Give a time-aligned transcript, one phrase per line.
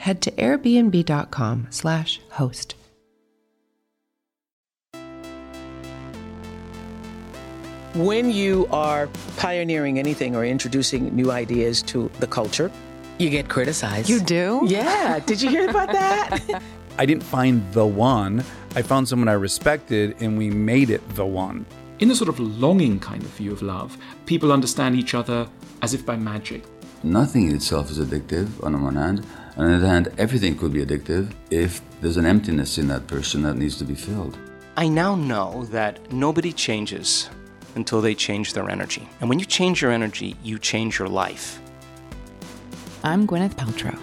[0.00, 2.74] head to airbnb.com/host.
[7.94, 12.70] When you are pioneering anything or introducing new ideas to the culture,
[13.18, 14.08] you get criticized.
[14.08, 14.60] You do?
[14.64, 15.18] Yeah.
[15.26, 16.62] Did you hear about that?
[16.98, 18.44] I didn't find the one.
[18.76, 21.66] I found someone I respected and we made it the one.
[21.98, 25.48] In a sort of longing kind of view of love, people understand each other
[25.82, 26.62] as if by magic.
[27.02, 29.26] Nothing in itself is addictive on the one hand.
[29.60, 33.42] On the other hand, everything could be addictive if there's an emptiness in that person
[33.42, 34.38] that needs to be filled.
[34.78, 37.28] I now know that nobody changes
[37.74, 39.06] until they change their energy.
[39.20, 41.60] And when you change your energy, you change your life.
[43.04, 43.98] I'm Gwyneth Paltrow.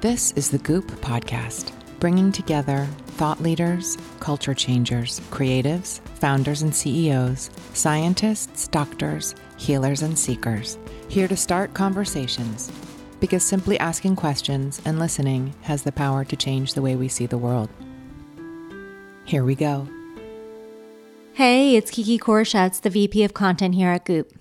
[0.00, 2.86] This is the Goop Podcast, bringing together
[3.18, 11.36] thought leaders, culture changers, creatives, founders and CEOs, scientists, doctors, healers, and seekers, here to
[11.36, 12.70] start conversations.
[13.20, 17.26] Because simply asking questions and listening has the power to change the way we see
[17.26, 17.68] the world.
[19.24, 19.86] Here we go.
[21.34, 24.32] Hey, it's Kiki Koroshetz, the VP of Content here at Goop.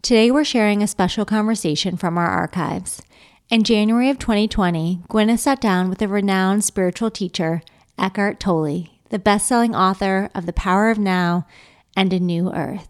[0.00, 3.02] Today we're sharing a special conversation from our archives.
[3.50, 7.62] In January of 2020, Gwyneth sat down with the renowned spiritual teacher,
[7.98, 11.46] Eckhart Tolle, the best-selling author of The Power of Now
[11.94, 12.88] and A New Earth.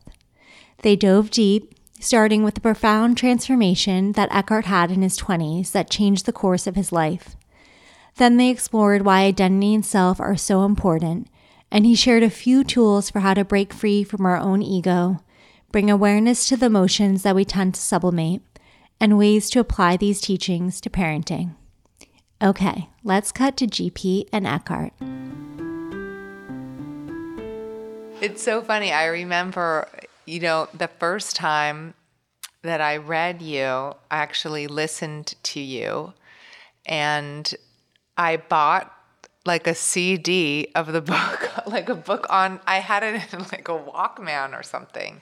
[0.83, 1.72] They dove deep,
[2.03, 6.67] starting with the profound transformation that Eckhart had in his 20s that changed the course
[6.67, 7.37] of his life.
[8.17, 11.29] Then they explored why identity and self are so important
[11.73, 15.25] and he shared a few tools for how to break free from our own ego,
[15.73, 18.43] bring awareness to the emotions that we tend to sublimate,
[19.01, 21.55] and ways to apply these teachings to parenting.
[22.43, 24.93] Okay, let's cut to GP and Eckhart.
[28.21, 28.93] It's so funny.
[28.93, 29.89] I remember,
[30.27, 31.95] you know, the first time
[32.63, 36.13] that I read you, I actually listened to you
[36.87, 37.53] and
[38.17, 38.93] I bought
[39.45, 43.69] like a CD of the book, like a book on, I had it in like
[43.69, 45.21] a Walkman or something.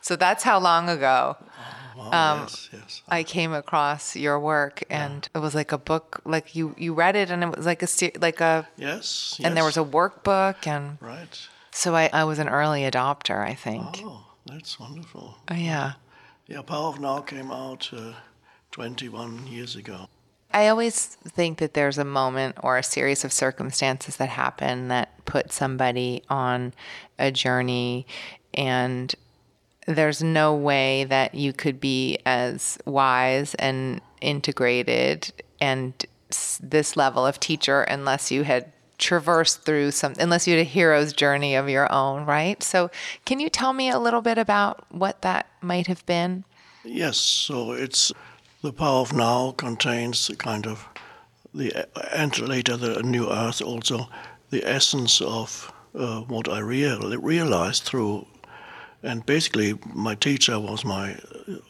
[0.00, 3.02] So that's how long ago oh, wow, um, yes, yes.
[3.08, 5.38] I came across your work, and yeah.
[5.38, 6.20] it was like a book.
[6.24, 7.88] Like you, you read it, and it was like a
[8.20, 11.48] like a yes, and there was a workbook, and right.
[11.70, 14.02] So I, I was an early adopter, I think.
[14.04, 15.38] Oh, that's wonderful.
[15.50, 15.92] Oh yeah.
[16.46, 18.14] Yeah, Power of Now came out uh,
[18.72, 20.08] 21 years ago.
[20.52, 25.24] I always think that there's a moment or a series of circumstances that happen that
[25.24, 26.74] put somebody on
[27.18, 28.06] a journey,
[28.52, 29.14] and
[29.86, 36.06] there's no way that you could be as wise and integrated and
[36.60, 41.12] this level of teacher unless you had traversed through some unless you had a hero's
[41.12, 42.62] journey of your own right?
[42.62, 42.90] So
[43.24, 46.44] can you tell me a little bit about what that might have been?
[46.84, 48.12] Yes so it's
[48.62, 50.86] the power of now contains the kind of
[51.52, 54.08] the and later the new earth also
[54.50, 58.26] the essence of uh, what I real, realized through
[59.02, 61.18] and basically my teacher was my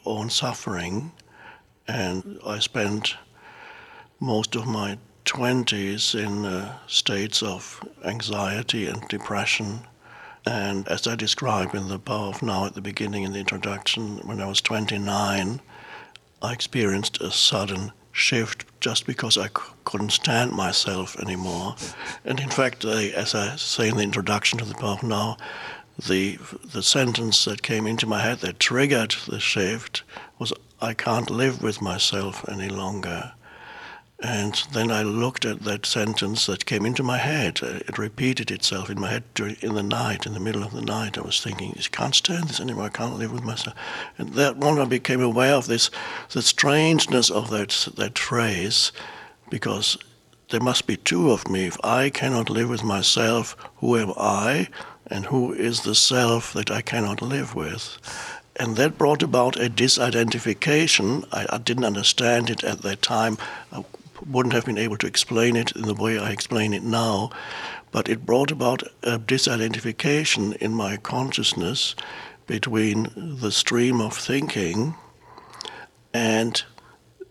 [0.05, 1.11] own suffering
[1.87, 3.15] and I spent
[4.19, 9.79] most of my 20s in uh, states of anxiety and depression
[10.45, 14.41] and as I describe in the of now at the beginning in the introduction when
[14.41, 15.61] I was 29
[16.41, 19.53] I experienced a sudden shift just because I c-
[19.85, 21.75] couldn't stand myself anymore.
[22.25, 25.37] And in fact, I, as I say in the introduction to the book now,
[26.07, 30.03] the the sentence that came into my head that triggered the shift
[30.39, 30.51] was,
[30.81, 33.33] "I can't live with myself any longer."
[34.23, 37.59] And then I looked at that sentence that came into my head.
[37.61, 40.71] Uh, it repeated itself in my head during, in the night, in the middle of
[40.71, 41.17] the night.
[41.17, 42.85] I was thinking, I can't stand this anymore.
[42.85, 43.75] I can't live with myself.
[44.17, 45.91] And that one, I became aware of this,
[46.31, 48.93] the strangeness of that, that phrase,
[49.49, 49.97] because
[50.51, 51.65] there must be two of me.
[51.65, 54.69] If I cannot live with myself, who am I?
[55.07, 57.99] and who is the self that I cannot live with.
[58.55, 61.27] And that brought about a disidentification.
[61.31, 63.37] I, I didn't understand it at that time.
[63.71, 63.83] I
[64.27, 67.31] wouldn't have been able to explain it in the way I explain it now.
[67.91, 71.95] But it brought about a disidentification in my consciousness
[72.47, 74.95] between the stream of thinking
[76.13, 76.63] and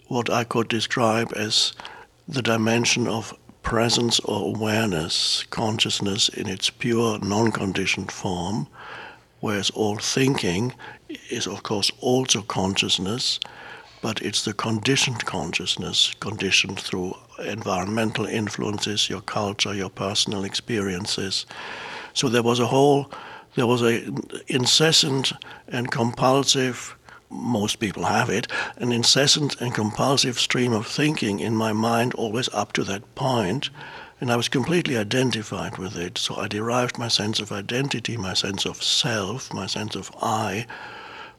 [0.08, 1.72] what I could describe as
[2.28, 8.66] the dimension of presence or awareness, consciousness in its pure non conditioned form,
[9.40, 10.74] whereas all thinking
[11.30, 13.38] is, of course, also consciousness,
[14.02, 21.46] but it's the conditioned consciousness, conditioned through environmental influences, your culture, your personal experiences.
[22.12, 23.10] So there was a whole,
[23.54, 24.12] there was a
[24.48, 25.32] incessant
[25.68, 26.96] and compulsive
[27.30, 28.46] most people have it,
[28.76, 33.70] an incessant and compulsive stream of thinking in my mind always up to that point,
[34.20, 36.18] and I was completely identified with it.
[36.18, 40.66] So I derived my sense of identity, my sense of self, my sense of I,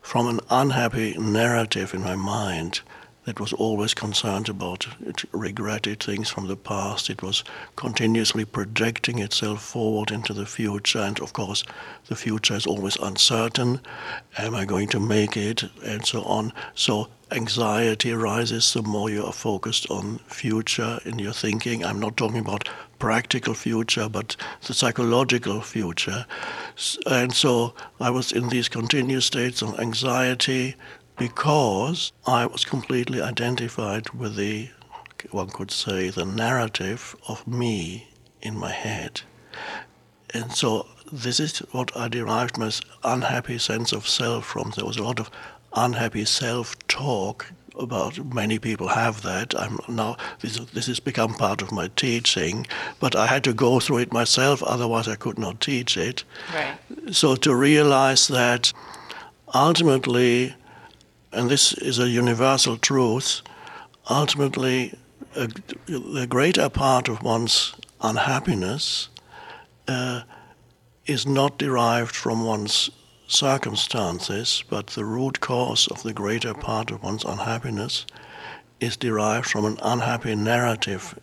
[0.03, 2.81] from an unhappy narrative in my mind
[3.25, 7.09] that was always concerned about it regretted things from the past.
[7.09, 7.43] It was
[7.75, 10.99] continuously projecting itself forward into the future.
[10.99, 11.63] And of course,
[12.07, 13.79] the future is always uncertain.
[14.37, 15.63] Am I going to make it?
[15.85, 16.51] And so on.
[16.75, 21.83] So anxiety arises the more you are focused on future in your thinking.
[21.83, 24.35] I'm not talking about practical future, but
[24.65, 26.25] the psychological future.
[27.05, 30.75] And so I was in these continuous states of anxiety,
[31.17, 34.69] because I was completely identified with the,
[35.31, 38.09] one could say, the narrative of me
[38.41, 39.21] in my head.
[40.33, 42.71] And so this is what I derived my
[43.03, 44.73] unhappy sense of self from.
[44.75, 45.29] There was a lot of
[45.75, 49.59] unhappy self talk about many people have that.
[49.59, 52.67] I'm now this this has become part of my teaching,
[52.99, 56.23] but I had to go through it myself, otherwise I could not teach it.
[56.53, 56.77] Right.
[57.11, 58.73] So to realize that
[59.53, 60.55] ultimately
[61.33, 63.41] and this is a universal truth,
[64.09, 64.93] ultimately,
[65.35, 65.47] a,
[65.87, 69.09] the greater part of one's unhappiness
[69.87, 70.21] uh,
[71.05, 72.89] is not derived from one's
[73.27, 78.05] circumstances, but the root cause of the greater part of one's unhappiness
[78.79, 81.17] is derived from an unhappy narrative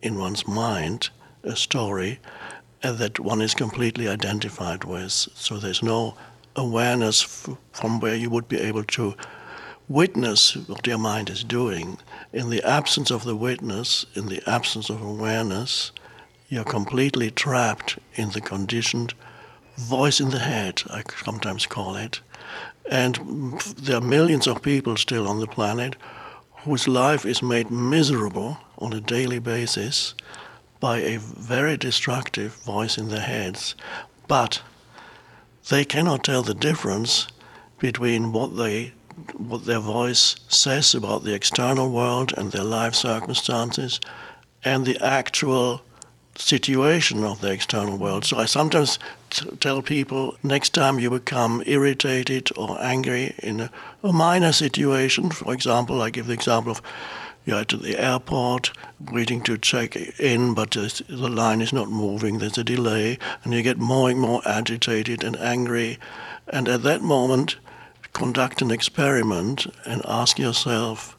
[0.00, 1.10] in one's mind,
[1.42, 2.18] a story
[2.82, 5.12] uh, that one is completely identified with.
[5.12, 6.16] So there's no
[6.56, 9.14] awareness f- from where you would be able to
[9.92, 11.98] witness what your mind is doing.
[12.32, 15.92] In the absence of the witness, in the absence of awareness,
[16.48, 19.14] you're completely trapped in the conditioned
[19.76, 22.20] voice in the head, I sometimes call it.
[22.90, 25.96] And there are millions of people still on the planet
[26.64, 30.14] whose life is made miserable on a daily basis
[30.80, 33.74] by a very destructive voice in their heads.
[34.26, 34.62] But
[35.68, 37.28] they cannot tell the difference
[37.78, 38.92] between what they
[39.36, 44.00] what their voice says about the external world and their life circumstances
[44.64, 45.82] and the actual
[46.36, 48.24] situation of the external world.
[48.24, 48.98] So I sometimes
[49.30, 53.70] t- tell people next time you become irritated or angry in a,
[54.02, 56.82] a, minor situation, for example, I give the example of
[57.44, 58.72] you're at the airport
[59.10, 63.62] waiting to check in, but the line is not moving, there's a delay, and you
[63.62, 65.98] get more and more agitated and angry.
[66.46, 67.56] And at that moment,
[68.12, 71.16] conduct an experiment and ask yourself,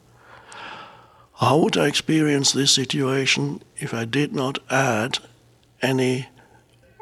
[1.40, 5.18] how would I experience this situation if I did not add
[5.82, 6.28] any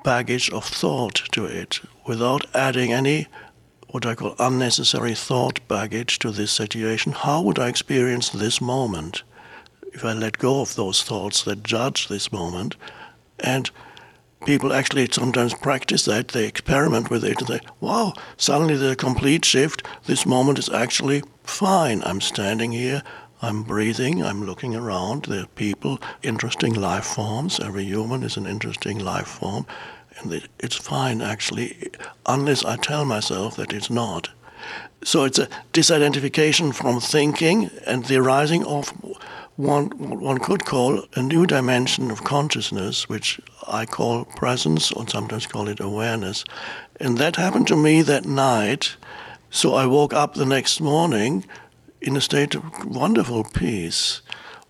[0.02, 3.28] baggage of thought to it, without adding any
[3.90, 7.12] what I call unnecessary thought baggage to this situation?
[7.12, 9.22] How would I experience this moment
[9.92, 12.76] if I let go of those thoughts that judge this moment
[13.38, 13.70] and
[14.44, 16.28] people actually sometimes practice that.
[16.28, 19.82] They experiment with it they, wow, suddenly there's a complete shift.
[20.04, 22.02] This moment is actually fine.
[22.04, 23.02] I'm standing here,
[23.40, 25.24] I'm breathing, I'm looking around.
[25.24, 27.60] There are people, interesting life forms.
[27.60, 29.66] Every human is an interesting life form.
[30.18, 31.90] And it's fine, actually,
[32.26, 34.28] unless I tell myself that it's not.
[35.04, 38.92] So it's a disidentification from thinking and the arising of
[39.62, 39.90] one
[40.20, 45.68] one could call a new dimension of consciousness, which I call presence, or sometimes call
[45.68, 46.44] it awareness.
[46.98, 48.96] And that happened to me that night.
[49.50, 51.44] So I woke up the next morning
[52.00, 54.20] in a state of wonderful peace.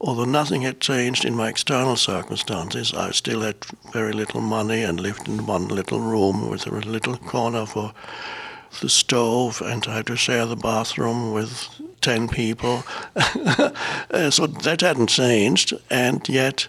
[0.01, 5.01] Although nothing had changed in my external circumstances, I still had very little money and
[5.01, 7.95] lived in one little room with a little corner for
[8.81, 12.83] the stove, and I had to share the bathroom with 10 people.
[14.31, 16.69] so that hadn't changed, and yet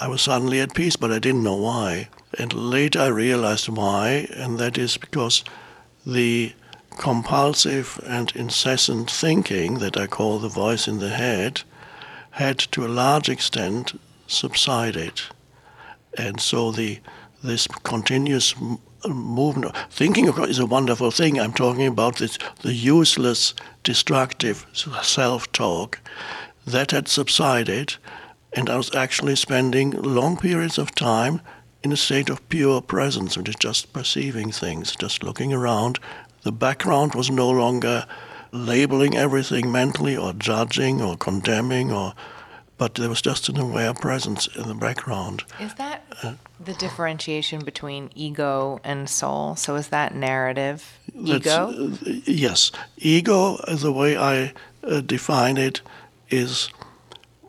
[0.00, 2.08] I was suddenly at peace, but I didn't know why.
[2.38, 5.44] And later I realized why, and that is because
[6.06, 6.52] the
[6.98, 11.62] compulsive and incessant thinking that I call the voice in the head
[12.32, 15.20] had to a large extent subsided.
[16.16, 17.00] And so the
[17.42, 18.54] this continuous
[19.08, 21.38] movement, thinking is a wonderful thing.
[21.38, 26.00] I'm talking about this, the useless, destructive self-talk
[26.66, 27.96] that had subsided,
[28.52, 31.40] and I was actually spending long periods of time
[31.82, 35.98] in a state of pure presence, which is just perceiving things, just looking around.
[36.42, 38.06] The background was no longer
[38.52, 42.14] labeling everything mentally or judging or condemning or
[42.78, 45.44] but there was just an aware presence in the background.
[45.60, 49.56] Is that uh, the differentiation between ego and soul?
[49.56, 51.68] So is that narrative ego?
[51.68, 52.72] Uh, yes.
[52.98, 54.52] Ego, the way I
[54.82, 55.80] uh, define it,
[56.30, 56.70] is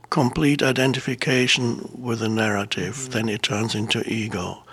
[0.09, 2.95] complete identification with the narrative.
[2.95, 3.11] Mm-hmm.
[3.11, 4.63] Then it turns into ego.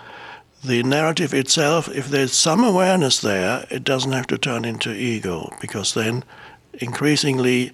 [0.63, 5.51] The narrative itself, if there's some awareness there, it doesn't have to turn into ego
[5.59, 6.23] because then
[6.75, 7.73] increasingly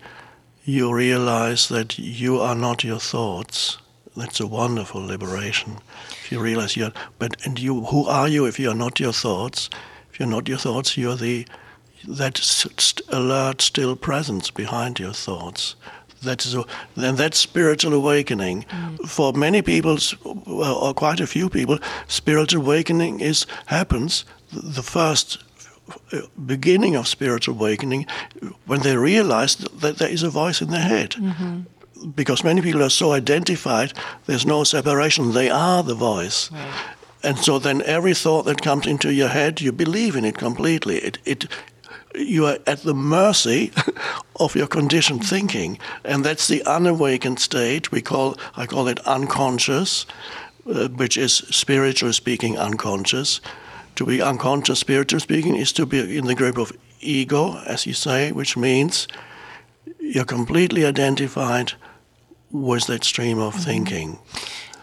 [0.67, 3.79] you realize that you are not your thoughts.
[4.17, 5.79] That's a wonderful liberation.
[6.11, 9.13] If you realize you're, but and you, who are you if you are not your
[9.13, 9.71] thoughts?
[10.13, 11.47] If you're not your thoughts, you're the
[12.09, 15.77] that st- alert, still presence behind your thoughts.
[16.23, 16.65] That is, a,
[16.97, 18.65] and that's spiritual awakening.
[18.65, 19.09] Mm.
[19.09, 19.99] For many people,
[20.47, 25.39] or quite a few people, spiritual awakening is happens the first
[26.47, 28.07] beginning of spiritual awakening
[28.67, 31.11] when they realize that there is a voice in their head.
[31.13, 32.11] Mm-hmm.
[32.11, 33.93] Because many people are so identified,
[34.27, 35.33] there's no separation.
[35.33, 36.53] They are the voice.
[36.53, 36.73] Right.
[37.23, 40.99] And so then every thought that comes into your head, you believe in it completely.
[40.99, 41.47] It, it,
[42.15, 43.73] you are at the mercy
[44.37, 47.91] of your conditioned thinking, and that's the unawakened state.
[47.91, 50.07] We call I call it unconscious,
[50.67, 53.41] uh, which is spiritually speaking unconscious
[53.97, 57.93] to be unconscious, spiritually speaking, is to be in the grip of ego, as you
[57.93, 59.09] say, which means
[59.99, 61.73] you're completely identified
[62.51, 63.63] with that stream of mm-hmm.
[63.63, 64.19] thinking.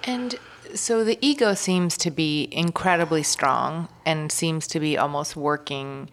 [0.03, 0.35] And
[0.75, 6.09] so the ego seems to be incredibly strong and seems to be almost working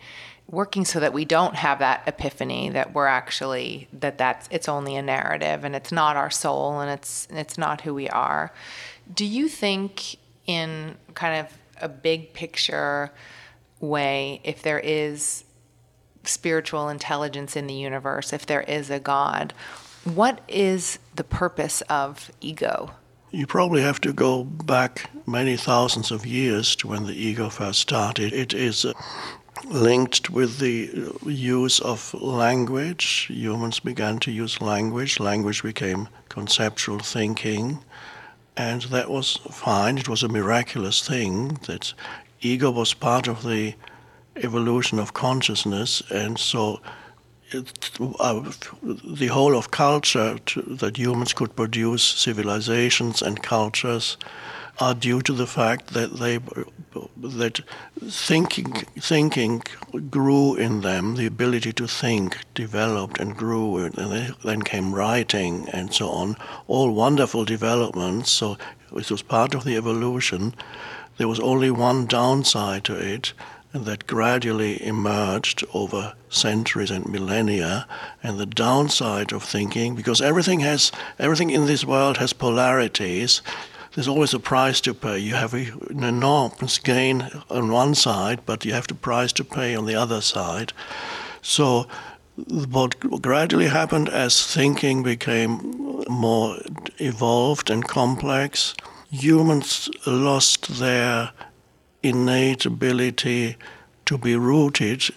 [0.50, 4.96] working so that we don't have that epiphany that we're actually that that's it's only
[4.96, 8.52] a narrative and it's not our soul and it's it's not who we are.
[9.14, 10.16] Do you think
[10.46, 13.12] in kind of a big picture
[13.80, 15.44] way if there is
[16.24, 19.52] spiritual intelligence in the universe, if there is a God,
[20.04, 22.90] what is the purpose of ego?
[23.30, 27.80] You probably have to go back many thousands of years to when the ego first
[27.80, 28.32] started.
[28.32, 28.92] It is uh,
[29.66, 33.26] linked with the use of language.
[33.30, 35.20] Humans began to use language.
[35.20, 37.78] Language became conceptual thinking.
[38.56, 39.98] And that was fine.
[39.98, 41.94] It was a miraculous thing that
[42.40, 43.74] ego was part of the
[44.36, 46.80] evolution of consciousness, and so
[47.52, 48.50] it, uh,
[48.82, 54.16] the whole of culture to, that humans could produce civilizations and cultures
[54.80, 56.38] are due to the fact that they
[57.16, 57.60] that
[58.02, 59.62] thinking thinking
[60.08, 63.94] grew in them the ability to think developed and grew and
[64.42, 68.30] then came writing and so on all wonderful developments.
[68.30, 68.56] So
[68.96, 70.54] it was part of the evolution.
[71.18, 73.34] There was only one downside to it
[73.72, 77.86] and that gradually emerged over centuries and millennia
[78.22, 83.42] and the downside of thinking because everything has everything in this world has polarities
[83.94, 85.18] there's always a price to pay.
[85.18, 89.74] You have an enormous gain on one side, but you have the price to pay
[89.74, 90.72] on the other side.
[91.42, 91.86] So,
[92.46, 96.58] what gradually happened as thinking became more
[96.98, 98.74] evolved and complex,
[99.10, 101.32] humans lost their
[102.02, 103.56] innate ability
[104.06, 105.10] to be rooted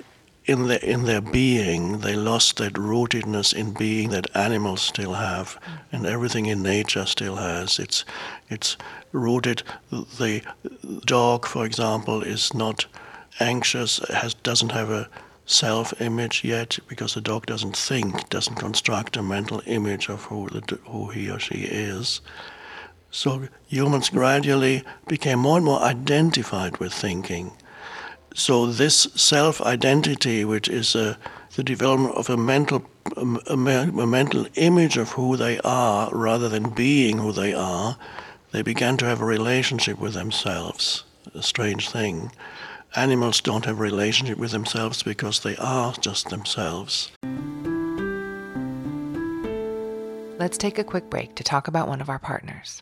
[0.46, 2.00] in their in their being.
[2.00, 5.58] They lost that rootedness in being that animals still have,
[5.92, 7.80] and everything in nature still has.
[7.80, 8.06] It's
[8.50, 8.78] it's
[9.12, 9.64] rooted.
[9.92, 10.42] The
[11.06, 12.86] dog, for example, is not
[13.40, 14.00] anxious.
[14.10, 15.10] Has doesn't have a
[15.46, 20.80] self-image yet because the dog doesn't think, doesn't construct a mental image of who the,
[20.86, 22.22] who he or she is.
[23.12, 27.52] So humans gradually became more and more identified with thinking
[28.34, 31.18] so this self-identity, which is a,
[31.56, 32.86] the development of a mental
[33.18, 37.98] um, a, a, mental image of who they are rather than being who they are,
[38.52, 41.04] they began to have a relationship with themselves.
[41.36, 42.32] A strange thing.
[42.96, 47.12] Animals don't have a relationship with themselves because they are just themselves.
[50.40, 52.82] Let's take a quick break to talk about one of our partners.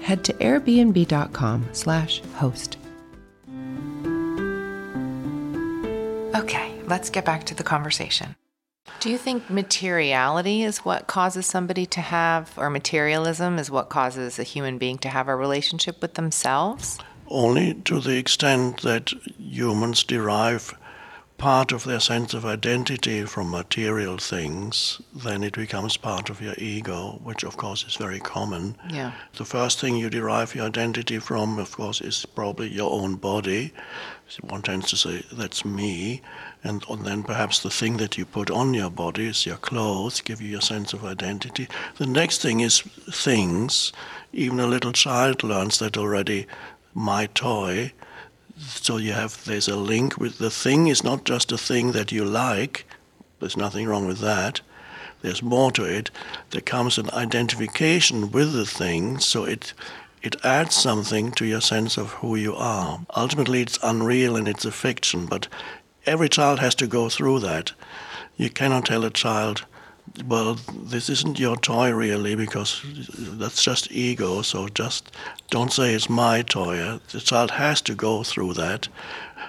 [0.00, 2.76] head to airbnb.com slash host.
[6.34, 8.36] Okay, let's get back to the conversation.
[9.00, 14.38] Do you think materiality is what causes somebody to have, or materialism is what causes
[14.38, 16.98] a human being to have a relationship with themselves?
[17.28, 20.77] Only to the extent that humans derive
[21.38, 26.54] part of their sense of identity from material things, then it becomes part of your
[26.58, 28.76] ego, which of course is very common.
[28.90, 29.12] Yeah.
[29.36, 33.72] The first thing you derive your identity from, of course, is probably your own body.
[34.42, 36.22] One tends to say, that's me.
[36.64, 40.20] And, and then perhaps the thing that you put on your body is your clothes,
[40.20, 41.68] give you your sense of identity.
[41.98, 43.92] The next thing is things.
[44.32, 46.46] Even a little child learns that already.
[46.94, 47.92] My toy,
[48.58, 52.12] so you have there's a link with the thing is not just a thing that
[52.12, 52.86] you like.
[53.40, 54.60] There's nothing wrong with that.
[55.22, 56.10] There's more to it.
[56.50, 59.72] There comes an identification with the thing, so it
[60.22, 63.00] it adds something to your sense of who you are.
[63.16, 65.46] Ultimately, it's unreal and it's a fiction, but
[66.06, 67.72] every child has to go through that.
[68.36, 69.64] You cannot tell a child,
[70.26, 72.82] well, this isn't your toy really, because
[73.18, 75.10] that's just ego, so just
[75.50, 76.98] don't say it's my toy.
[77.10, 78.88] The child has to go through that.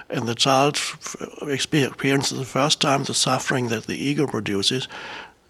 [0.08, 0.78] And the child
[1.42, 4.88] experiences the first time the suffering that the ego produces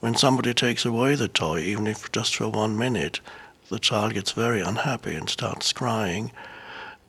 [0.01, 3.21] when somebody takes away the toy, even if just for one minute.
[3.69, 6.33] The child gets very unhappy and starts crying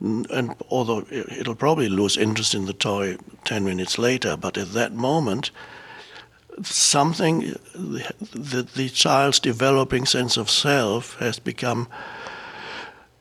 [0.02, 4.92] and although it'll probably lose interest in the toy 10 minutes later, but at that
[4.92, 5.50] moment,
[6.62, 11.88] something, that the child's developing sense of self has become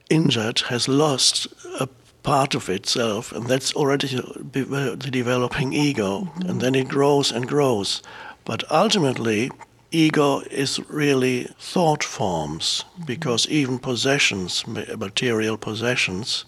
[0.09, 1.47] injured, has lost
[1.79, 1.87] a
[2.23, 6.49] part of itself, and that's already the developing ego, mm-hmm.
[6.49, 8.01] and then it grows and grows.
[8.45, 9.49] But ultimately,
[9.91, 16.45] ego is really thought forms, because even possessions, material possessions,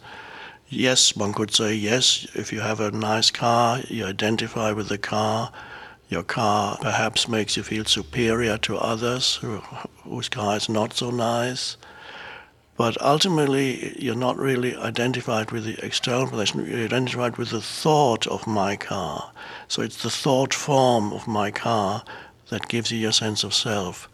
[0.70, 4.98] yes, one could say yes, if you have a nice car, you identify with the
[4.98, 5.52] car.
[6.14, 9.58] Your car perhaps makes you feel superior to others who,
[10.04, 11.76] whose car is not so nice.
[12.78, 18.28] But ultimately, you're not really identified with the external possession, you're identified with the thought
[18.28, 19.32] of my car.
[19.68, 22.04] So it's the thought form of my car
[22.50, 24.08] that gives you your sense of self.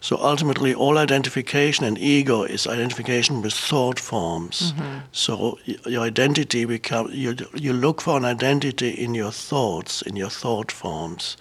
[0.00, 4.72] So ultimately, all identification and ego is identification with thought forms.
[4.72, 4.98] Mm-hmm.
[5.12, 10.30] So your identity becomes you, you look for an identity in your thoughts, in your
[10.30, 11.36] thought forms,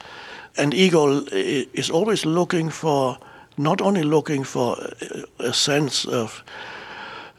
[0.57, 3.17] and ego is always looking for
[3.57, 4.77] not only looking for
[5.39, 6.43] a sense of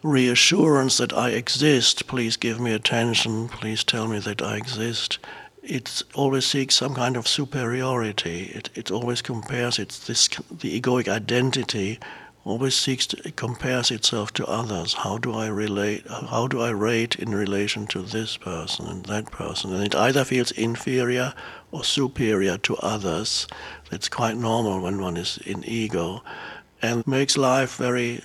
[0.03, 5.19] reassurance that I exist, please give me attention, please tell me that I exist
[5.63, 8.53] it always seeks some kind of superiority.
[8.55, 12.01] It, it always compares it's this the egoic identity
[12.45, 14.95] always seeks to it compares itself to others.
[14.95, 16.05] How do I relate?
[16.09, 19.73] How do I rate in relation to this person and that person?
[19.73, 21.35] And it either feels inferior
[21.71, 23.47] or superior to others.
[23.91, 26.23] That's quite normal when one is in ego,
[26.81, 28.23] and makes life very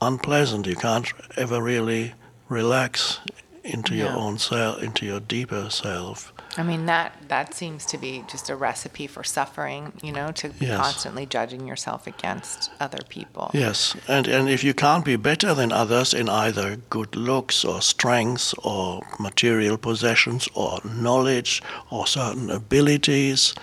[0.00, 0.66] unpleasant.
[0.66, 2.14] You can't ever really
[2.48, 3.18] relax
[3.64, 4.04] into yeah.
[4.04, 6.32] your own self, into your deeper self.
[6.58, 10.48] I mean that that seems to be just a recipe for suffering, you know, to
[10.48, 10.80] be yes.
[10.80, 13.50] constantly judging yourself against other people.
[13.54, 17.80] Yes, and and if you can't be better than others in either good looks or
[17.80, 23.54] strengths or material possessions or knowledge or certain abilities,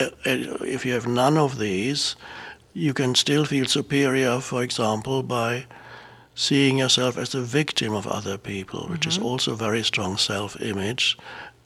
[0.00, 2.16] uh, uh, if you have none of these,
[2.72, 5.66] you can still feel superior, for example, by
[6.34, 9.10] seeing yourself as a victim of other people, which mm-hmm.
[9.10, 11.18] is also very strong self-image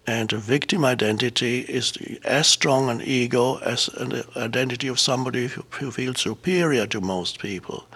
[0.06, 5.90] and a victim identity is as strong an ego as an identity of somebody who
[5.90, 7.86] feels superior to most people.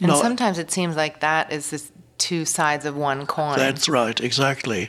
[0.00, 1.82] And now, sometimes it seems like that is the
[2.18, 3.58] two sides of one coin.
[3.58, 4.88] That's right, exactly.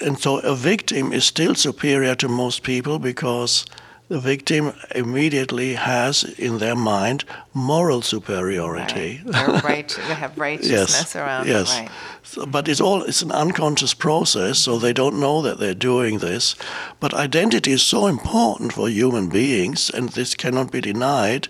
[0.00, 3.64] and so a victim is still superior to most people because
[4.08, 9.22] the victim immediately has in their mind moral superiority.
[9.24, 9.64] Right.
[9.64, 9.98] right.
[10.08, 11.16] They have righteousness yes.
[11.16, 11.78] around yes.
[11.78, 11.90] Right.
[12.22, 16.18] So, but it's all it's an unconscious process, so they don't know that they're doing
[16.18, 16.54] this.
[17.00, 21.48] But identity is so important for human beings, and this cannot be denied.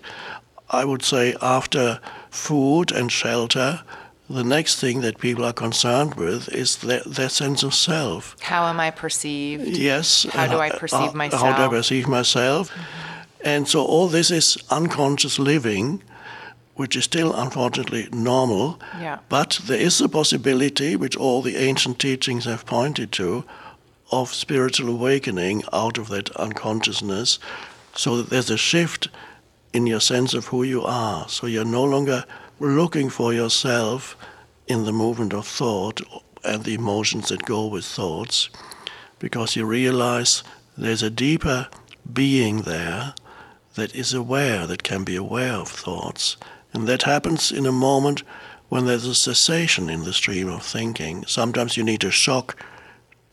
[0.69, 3.83] I would say after food and shelter,
[4.29, 8.35] the next thing that people are concerned with is their, their sense of self.
[8.41, 9.77] How am I perceived?
[9.77, 10.25] Yes.
[10.31, 11.41] How do I uh, perceive uh, myself?
[11.41, 12.71] How do I perceive myself?
[13.43, 16.01] And so all this is unconscious living,
[16.73, 18.79] which is still unfortunately normal.
[18.99, 19.19] Yeah.
[19.29, 23.45] But there is a possibility, which all the ancient teachings have pointed to,
[24.11, 27.37] of spiritual awakening out of that unconsciousness,
[27.93, 29.07] so that there's a shift
[29.71, 31.29] in your sense of who you are.
[31.29, 32.25] So you're no longer
[32.59, 34.15] looking for yourself
[34.67, 36.01] in the movement of thought
[36.43, 38.49] and the emotions that go with thoughts,
[39.19, 40.43] because you realize
[40.77, 41.67] there's a deeper
[42.11, 43.13] being there
[43.75, 46.37] that is aware, that can be aware of thoughts.
[46.73, 48.23] And that happens in a moment
[48.69, 51.25] when there's a cessation in the stream of thinking.
[51.25, 52.57] Sometimes you need a shock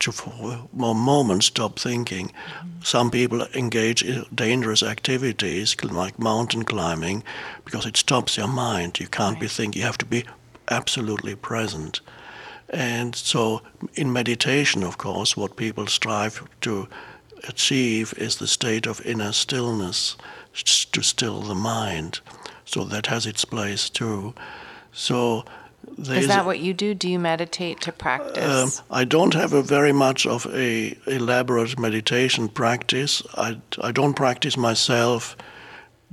[0.03, 2.29] to, uh, for a moment, stop thinking.
[2.29, 2.69] Mm-hmm.
[2.83, 7.23] Some people engage in dangerous activities like mountain climbing
[7.65, 9.01] because it stops your mind.
[9.01, 10.25] You can't be thinking, you have to be
[10.69, 12.01] absolutely present.
[12.69, 13.63] And so,
[13.95, 16.89] in meditation, of course, what people strive to
[17.47, 20.17] achieve is the state of inner stillness,
[20.55, 22.21] to still the mind.
[22.65, 24.35] So, that has its place too.
[24.93, 25.45] So,
[25.99, 26.95] is that what you do?
[26.95, 28.79] Do you meditate to practice?
[28.79, 33.23] Um, I don't have a very much of a elaborate meditation practice.
[33.35, 35.37] I, I don't practice myself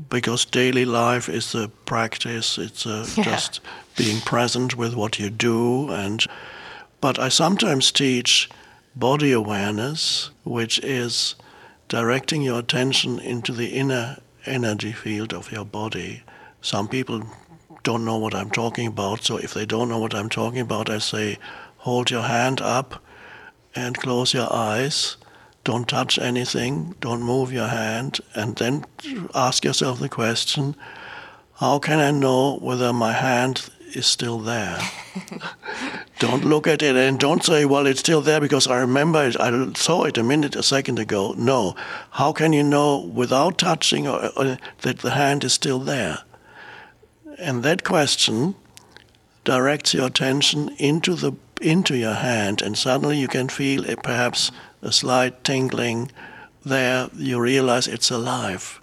[0.10, 2.58] because daily life is a practice.
[2.58, 3.24] It's a, yeah.
[3.24, 3.60] just
[3.98, 6.24] being present with what you do, and
[7.02, 8.50] but I sometimes teach
[8.96, 11.36] body awareness, which is
[11.88, 16.24] directing your attention into the inner energy field of your body.
[16.62, 17.24] Some people
[17.84, 19.24] don't know what I'm talking about.
[19.24, 21.38] So if they don't know what I'm talking about, I say,
[21.78, 23.04] hold your hand up
[23.76, 25.18] and close your eyes.
[25.63, 26.96] Don't touch anything.
[27.00, 28.20] Don't move your hand.
[28.34, 28.86] And then
[29.34, 30.76] ask yourself the question
[31.60, 34.80] how can I know whether my hand is still there?
[36.20, 39.38] don't look at it and don't say, well, it's still there because I remember it.
[39.38, 41.34] I saw it a minute, a second ago.
[41.38, 41.76] No.
[42.12, 46.20] How can you know without touching or, or, that the hand is still there?
[47.39, 48.56] And that question
[49.43, 54.52] directs your attention into the into your hand, and suddenly you can feel a, perhaps
[54.82, 56.12] a slight tingling
[56.63, 57.10] there.
[57.13, 58.80] You realize it's alive.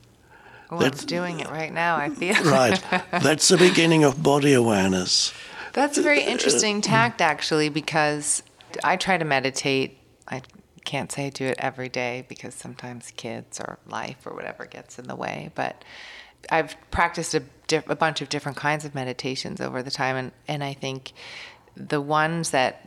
[0.71, 1.97] Oh, That's, I'm doing it right now.
[1.97, 2.83] I feel right.
[3.11, 5.33] That's the beginning of body awareness.
[5.73, 8.43] That's a very interesting uh, tact, actually, because
[8.83, 9.99] I try to meditate.
[10.29, 10.43] I
[10.85, 14.99] can't say I do it every day because sometimes kids or life or whatever gets
[14.99, 15.85] in the way, but
[16.51, 17.43] I've practiced a,
[17.89, 21.13] a bunch of different kinds of meditations over the time, and, and I think
[21.77, 22.87] the ones that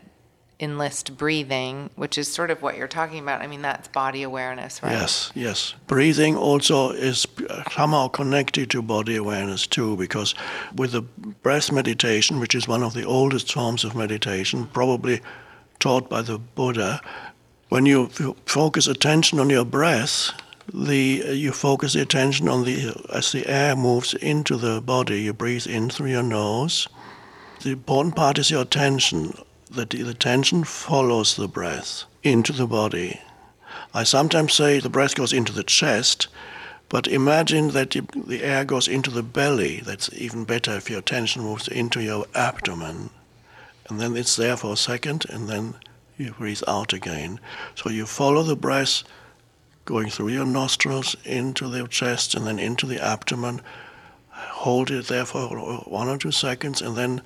[0.59, 3.41] enlist breathing, which is sort of what you're talking about.
[3.41, 4.91] I mean, that's body awareness, right?
[4.91, 5.73] Yes, yes.
[5.87, 10.35] Breathing also is uh, somehow connected to body awareness too, because
[10.75, 15.21] with the breath meditation, which is one of the oldest forms of meditation, probably
[15.79, 17.01] taught by the Buddha,
[17.69, 18.07] when you
[18.45, 20.31] focus attention on your breath,
[20.73, 25.21] the uh, you focus the attention on the as the air moves into the body.
[25.21, 26.87] You breathe in through your nose.
[27.61, 29.33] The important part is your attention.
[29.71, 33.21] That the attention follows the breath into the body.
[33.93, 36.27] I sometimes say the breath goes into the chest,
[36.89, 39.81] but imagine that the air goes into the belly.
[39.85, 43.11] That's even better if your attention moves into your abdomen.
[43.87, 45.75] And then it's there for a second, and then
[46.17, 47.39] you breathe out again.
[47.75, 49.03] So you follow the breath
[49.89, 53.59] going through your nostrils into the chest and then into the abdomen.
[54.29, 57.23] Hold it there for one or two seconds and then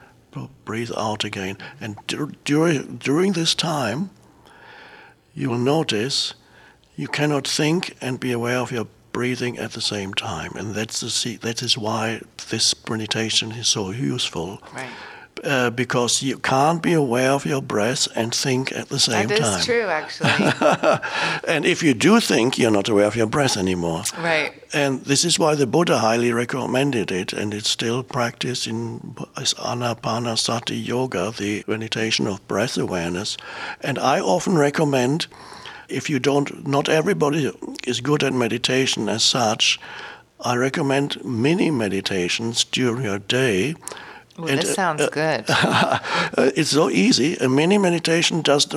[0.64, 1.58] breathe out again.
[1.82, 1.98] And
[2.46, 4.12] during, during this time,
[5.36, 6.36] you will notice
[6.96, 10.54] you cannot think and be aware of your breathing at the same time.
[10.56, 14.64] And that's the, that is why this meditation is so useful.
[14.74, 14.90] Right
[15.44, 19.40] uh, because you can't be aware of your breath and think at the same time.
[19.40, 20.30] That is true, actually.
[21.48, 24.04] and if you do think, you're not aware of your breath anymore.
[24.18, 24.54] Right.
[24.74, 29.00] And this is why the Buddha highly recommended it, and it's still practiced in
[29.36, 33.38] Anapanasati Yoga, the meditation of breath awareness.
[33.82, 35.28] And I often recommend,
[35.90, 37.52] if you don't, not everybody
[37.86, 39.80] is good at meditation as such.
[40.40, 43.76] I recommend mini meditations during your day
[44.38, 45.46] well, and, this sounds uh, good.
[46.58, 47.36] it's so easy.
[47.38, 48.74] A mini meditation just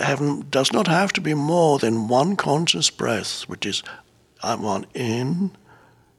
[0.00, 3.82] have, does not have to be more than one conscious breath, which is
[4.42, 5.50] uh, one in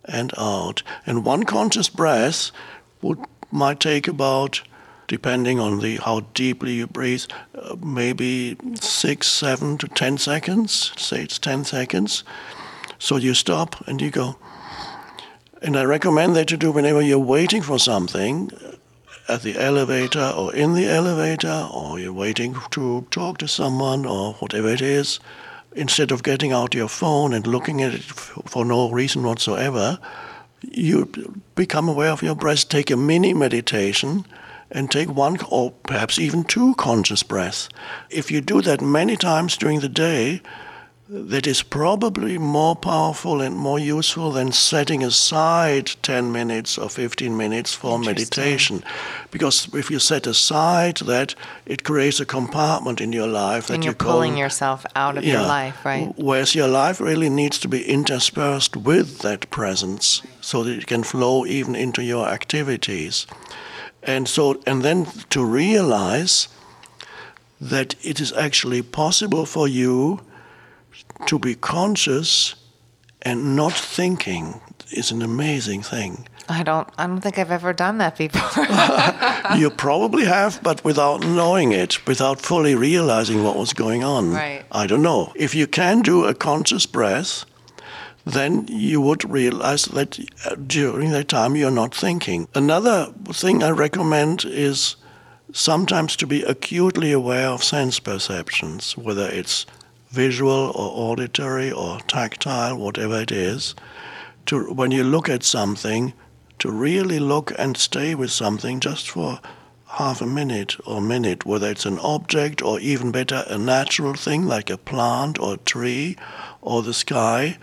[0.05, 0.83] and out.
[1.05, 2.51] And one conscious breath
[3.01, 3.19] would
[3.51, 4.61] might take about,
[5.07, 7.25] depending on the how deeply you breathe,
[7.55, 10.91] uh, maybe six, seven to ten seconds.
[10.97, 12.23] Say it's ten seconds.
[12.99, 14.37] So you stop and you go.
[15.61, 18.51] And I recommend that you do whenever you're waiting for something
[19.27, 24.33] at the elevator or in the elevator or you're waiting to talk to someone or
[24.35, 25.19] whatever it is.
[25.73, 29.99] Instead of getting out your phone and looking at it for no reason whatsoever,
[30.61, 31.05] you
[31.55, 32.67] become aware of your breath.
[32.67, 34.25] Take a mini meditation
[34.69, 37.69] and take one or perhaps even two conscious breaths.
[38.09, 40.41] If you do that many times during the day,
[41.13, 47.35] that is probably more powerful and more useful than setting aside 10 minutes or 15
[47.35, 48.81] minutes for meditation.
[49.29, 53.83] Because if you set aside that, it creates a compartment in your life that and
[53.83, 56.13] you're you call, pulling yourself out of your life, right?
[56.15, 61.03] Whereas your life really needs to be interspersed with that presence so that it can
[61.03, 63.27] flow even into your activities.
[64.01, 66.47] And so, and then to realize
[67.59, 70.21] that it is actually possible for you
[71.27, 72.55] to be conscious
[73.21, 76.27] and not thinking is an amazing thing.
[76.49, 78.65] I don't I don't think I've ever done that before.
[79.57, 84.33] you probably have, but without knowing it, without fully realizing what was going on.
[84.33, 84.65] Right.
[84.71, 85.31] I don't know.
[85.35, 87.45] If you can do a conscious breath,
[88.25, 92.47] then you would realize that uh, during that time you're not thinking.
[92.53, 94.95] Another thing I recommend is
[95.53, 99.65] sometimes to be acutely aware of sense perceptions, whether it's
[100.11, 103.73] visual or auditory or tactile, whatever it is.
[104.47, 106.13] To when you look at something,
[106.59, 109.39] to really look and stay with something just for
[109.87, 114.45] half a minute or minute, whether it's an object or even better, a natural thing
[114.45, 116.17] like a plant or a tree
[116.61, 117.57] or the sky.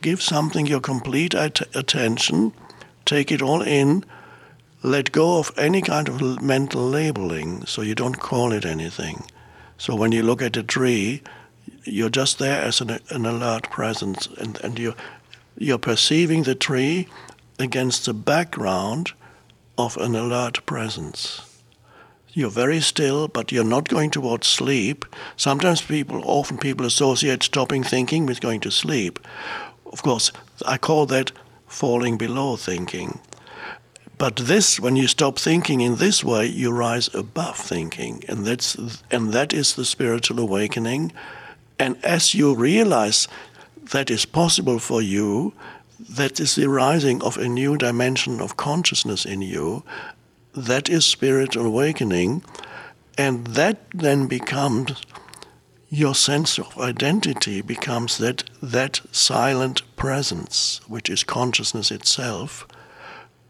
[0.00, 2.52] Give something your complete at- attention,
[3.04, 4.04] take it all in,
[4.82, 9.24] let go of any kind of mental labeling so you don't call it anything.
[9.78, 11.22] So when you look at a tree,
[11.84, 14.94] you're just there as an, an alert presence and, and you're,
[15.56, 17.08] you're perceiving the tree
[17.58, 19.12] against the background
[19.78, 21.42] of an alert presence.
[22.34, 25.04] You're very still, but you're not going towards sleep.
[25.36, 29.18] Sometimes people, often people associate stopping thinking with going to sleep.
[29.86, 30.32] Of course,
[30.64, 31.32] I call that
[31.66, 33.20] falling below thinking.
[34.16, 38.76] But this, when you stop thinking in this way, you rise above thinking, and that's
[39.10, 41.12] and that is the spiritual awakening.
[41.82, 43.26] And as you realize
[43.90, 45.52] that is possible for you,
[45.98, 49.82] that is the rising of a new dimension of consciousness in you.
[50.54, 52.44] That is spiritual awakening,
[53.18, 55.02] and that then becomes
[55.88, 62.64] your sense of identity becomes that that silent presence, which is consciousness itself,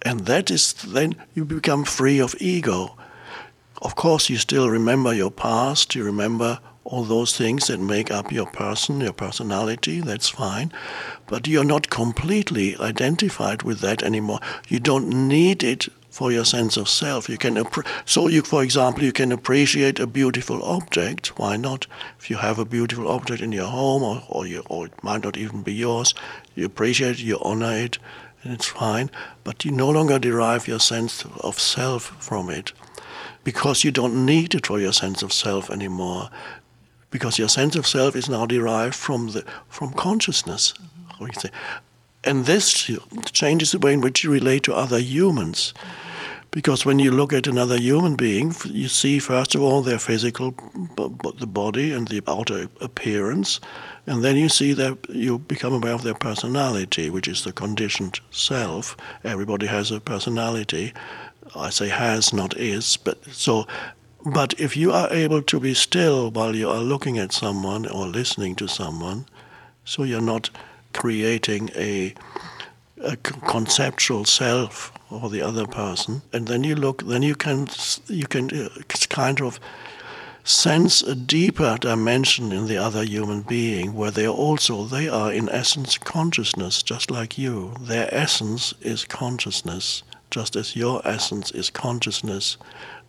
[0.01, 2.97] and that is then you become free of ego.
[3.83, 8.33] Of course, you still remember your past, you remember all those things that make up
[8.33, 10.73] your person, your personality, that's fine.
[11.27, 14.41] But you're not completely identified with that anymore.
[14.69, 17.29] You don't need it for your sense of self.
[17.29, 17.65] You can
[18.05, 21.39] so you, for example, you can appreciate a beautiful object.
[21.39, 21.87] Why not?
[22.19, 25.25] If you have a beautiful object in your home, or or, you, or it might
[25.25, 26.15] not even be yours,
[26.55, 27.99] you appreciate it, you honor it,
[28.43, 29.11] and it's fine.
[29.43, 32.73] But you no longer derive your sense of self from it,
[33.43, 36.29] because you don't need it for your sense of self anymore.
[37.13, 40.75] Because your sense of self is now derived from the from consciousness.
[41.39, 41.51] Say.
[42.25, 42.91] And this
[43.31, 45.73] changes the way in which you relate to other humans.
[46.51, 50.55] Because when you look at another human being, you see first of all their physical,
[51.39, 53.61] the body and the outer appearance,
[54.07, 58.21] and then you see that you become aware of their personality, which is the conditioned
[58.31, 58.97] self.
[59.25, 60.93] Everybody has a personality.
[61.55, 63.67] I say has, not is, but so.
[64.25, 68.07] But if you are able to be still while you are looking at someone or
[68.07, 69.27] listening to someone,
[69.85, 70.51] so you're not
[70.93, 72.15] creating a
[73.17, 77.67] conceptual self or the other person, and then you look, then you can
[78.07, 78.69] you can uh,
[79.09, 79.59] kind of
[80.45, 85.49] sense a deeper dimension in the other human being, where they also they are in
[85.49, 87.75] essence consciousness, just like you.
[87.81, 92.57] Their essence is consciousness, just as your essence is consciousness.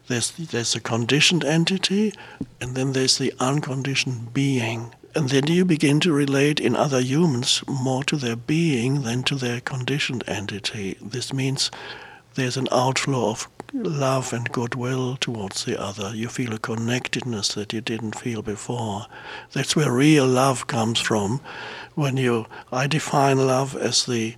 [0.08, 2.14] There's there's a conditioned entity,
[2.60, 4.94] and then there's the unconditioned being.
[5.16, 9.36] And then you begin to relate in other humans more to their being than to
[9.36, 10.98] their conditioned entity.
[11.00, 11.70] This means
[12.34, 16.16] there's an outflow of love and goodwill towards the other.
[16.16, 19.06] You feel a connectedness that you didn't feel before.
[19.52, 21.42] That's where real love comes from.
[21.96, 24.36] When you, I define love as the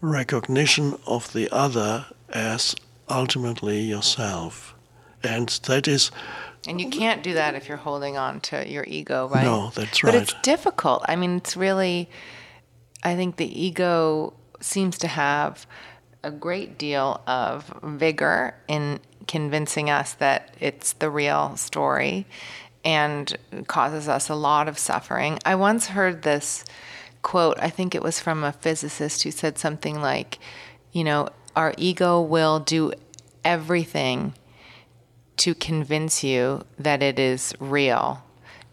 [0.00, 2.76] recognition of the other as
[3.08, 4.74] ultimately yourself.
[5.22, 6.10] And that is.
[6.66, 9.44] And you can't do that if you're holding on to your ego, right?
[9.44, 10.12] No, that's right.
[10.12, 11.04] But it's difficult.
[11.08, 12.10] I mean, it's really,
[13.02, 15.66] I think the ego seems to have
[16.22, 22.26] a great deal of vigor in convincing us that it's the real story
[22.84, 25.38] and causes us a lot of suffering.
[25.44, 26.64] I once heard this
[27.22, 30.38] quote, I think it was from a physicist who said something like,
[30.92, 32.92] you know, our ego will do
[33.44, 34.34] everything
[35.38, 38.22] to convince you that it is real,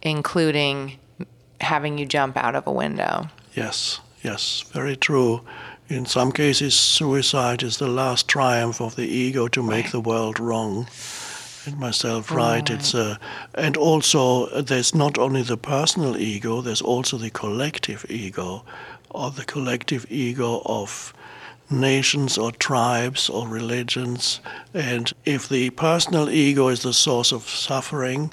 [0.01, 0.99] including
[1.61, 3.27] having you jump out of a window.
[3.53, 5.41] Yes, yes, very true.
[5.87, 10.39] In some cases, suicide is the last triumph of the ego to make the world
[10.39, 10.87] wrong
[11.65, 12.69] and myself right.
[12.69, 13.17] It's uh,
[13.53, 18.63] and also uh, there's not only the personal ego, there's also the collective ego,
[19.09, 21.13] or the collective ego of
[21.69, 24.39] nations or tribes or religions.
[24.73, 28.31] And if the personal ego is the source of suffering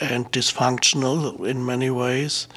[0.00, 2.48] and dysfunctional in many ways,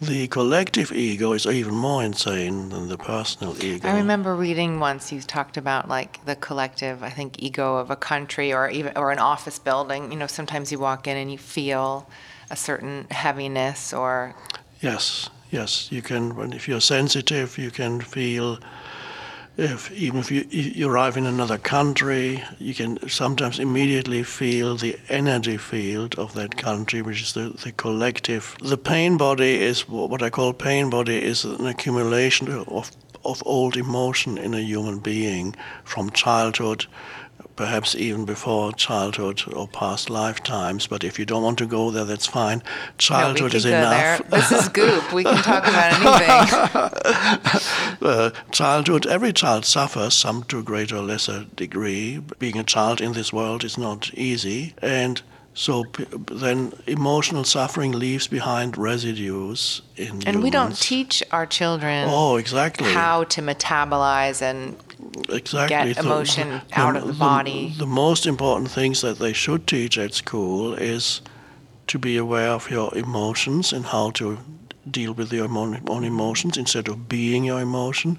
[0.00, 3.86] the collective ego is even more insane than the personal ego.
[3.86, 7.96] I remember reading once you talked about like the collective, I think, ego of a
[7.96, 10.10] country or even or an office building.
[10.10, 12.08] You know, sometimes you walk in and you feel
[12.50, 14.34] a certain heaviness or
[14.80, 16.34] Yes, yes, you can.
[16.34, 18.58] When if you're sensitive, you can feel.
[19.60, 24.98] If even if you, you arrive in another country, you can sometimes immediately feel the
[25.10, 28.56] energy field of that country, which is the, the collective.
[28.62, 32.90] The pain body is what I call pain body is an accumulation of
[33.22, 36.86] of old emotion in a human being from childhood
[37.60, 40.86] perhaps even before childhood or past lifetimes.
[40.86, 42.60] But if you don't want to go there, that's fine.
[42.60, 42.64] No,
[42.96, 43.92] Childhood can is enough.
[43.92, 44.18] there.
[44.40, 45.12] This is goop.
[45.12, 45.92] We can talk about
[48.00, 48.00] anything.
[48.08, 52.18] uh, childhood, every child suffers, some to a greater or lesser degree.
[52.38, 54.72] Being a child in this world is not easy.
[54.80, 55.20] And
[55.60, 62.08] so p- then emotional suffering leaves behind residues in And we don't teach our children
[62.10, 62.90] Oh, exactly.
[62.90, 64.74] how to metabolize and
[65.28, 65.92] exactly.
[65.92, 67.74] get emotion out of the body.
[67.76, 71.20] The, most important things that they should teach at school is
[71.88, 74.38] to be aware of your emotions and how to
[74.90, 75.46] deal with your
[75.94, 78.18] own emotions instead of being your emotion.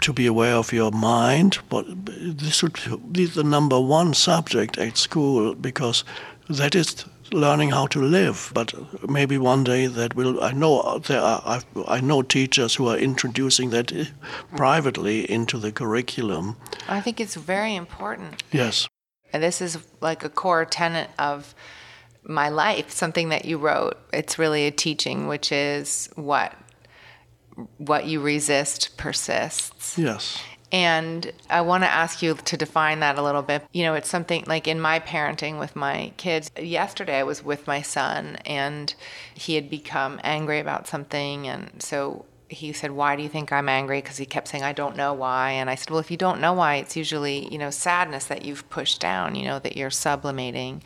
[0.00, 2.78] To be aware of your mind, but this should
[3.12, 6.04] be the number one subject at school because
[6.48, 8.50] that is learning how to live.
[8.54, 8.74] But
[9.08, 10.42] maybe one day that will.
[10.42, 11.42] I know there are.
[11.44, 13.92] I've, I know teachers who are introducing that
[14.56, 16.56] privately into the curriculum.
[16.88, 18.42] I think it's very important.
[18.52, 18.88] Yes.
[19.32, 21.54] And this is like a core tenet of
[22.24, 23.96] my life, something that you wrote.
[24.12, 26.54] It's really a teaching, which is what
[27.78, 29.98] what you resist persists.
[29.98, 30.42] Yes.
[30.72, 33.62] And I want to ask you to define that a little bit.
[33.72, 36.50] You know, it's something like in my parenting with my kids.
[36.58, 38.94] Yesterday, I was with my son, and
[39.34, 41.46] he had become angry about something.
[41.46, 44.00] And so he said, Why do you think I'm angry?
[44.00, 45.50] Because he kept saying, I don't know why.
[45.50, 48.46] And I said, Well, if you don't know why, it's usually, you know, sadness that
[48.46, 50.82] you've pushed down, you know, that you're sublimating.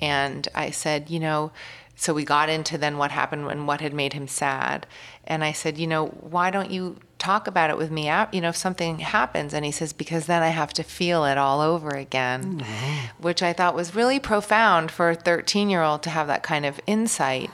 [0.00, 1.52] And I said, You know,
[1.94, 4.86] so we got into then what happened and what had made him sad.
[5.24, 8.10] And I said, you know, why don't you talk about it with me?
[8.32, 9.54] You know, if something happens.
[9.54, 13.22] And he says, because then I have to feel it all over again, mm-hmm.
[13.22, 16.66] which I thought was really profound for a 13 year old to have that kind
[16.66, 17.50] of insight.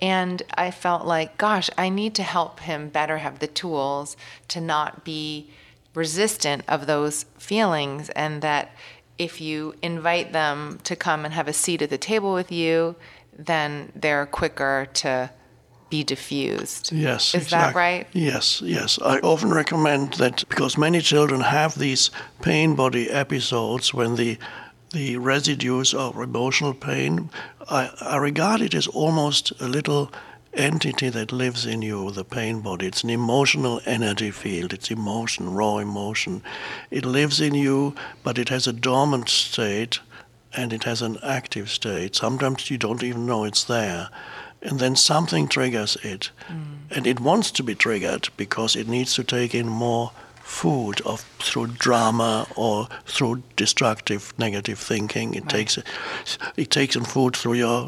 [0.00, 4.16] And I felt like, gosh, I need to help him better have the tools
[4.48, 5.50] to not be
[5.94, 8.70] resistant of those feelings and that
[9.18, 12.96] if you invite them to come and have a seat at the table with you,
[13.36, 15.30] then they're quicker to
[15.90, 16.92] be diffused.
[16.92, 17.34] Yes.
[17.34, 18.06] Is that right?
[18.12, 18.98] Yes, yes.
[19.04, 22.10] I often recommend that because many children have these
[22.42, 24.38] pain body episodes when the
[24.92, 27.30] the residues of emotional pain,
[27.68, 30.10] uh, I, I regard it as almost a little
[30.52, 32.86] entity that lives in you, the pain body.
[32.86, 34.72] It's an emotional energy field.
[34.72, 36.42] It's emotion, raw emotion.
[36.90, 40.00] It lives in you, but it has a dormant state
[40.54, 42.16] and it has an active state.
[42.16, 44.08] Sometimes you don't even know it's there.
[44.62, 46.30] And then something triggers it.
[46.90, 50.12] And it wants to be triggered because it needs to take in more
[50.50, 55.34] food of through drama or through destructive negative thinking.
[55.34, 55.78] It takes
[56.56, 57.86] it takes in food through your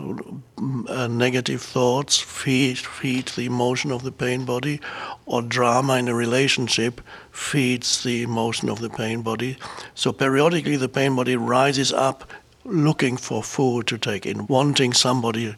[0.57, 4.81] mm, uh, negative thoughts, feed feed the emotion of the pain body,
[5.27, 7.01] or drama in a relationship
[7.33, 9.59] feeds the emotion of the pain body.
[9.95, 12.31] So periodically the pain body rises up
[12.65, 15.55] looking for food to take in, wanting somebody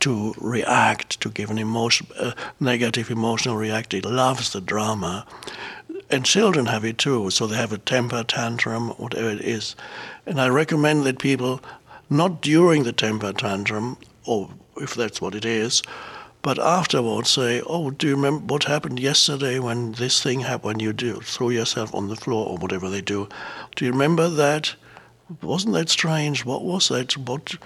[0.00, 2.06] to react, to give an emotion,
[2.60, 3.98] negative emotional reaction.
[3.98, 5.26] It loves the drama
[6.10, 7.30] and children have it too.
[7.30, 9.74] So they have a temper tantrum, whatever it is.
[10.24, 11.60] And I recommend that people,
[12.08, 15.82] not during the temper tantrum, or if that's what it is,
[16.42, 20.64] but afterwards say, "Oh, do you remember what happened yesterday when this thing happened?
[20.64, 23.28] When you do throw yourself on the floor or whatever they do?
[23.74, 24.76] Do you remember that?
[25.42, 26.44] Wasn't that strange?
[26.44, 27.16] What was that?
[27.16, 27.56] What?"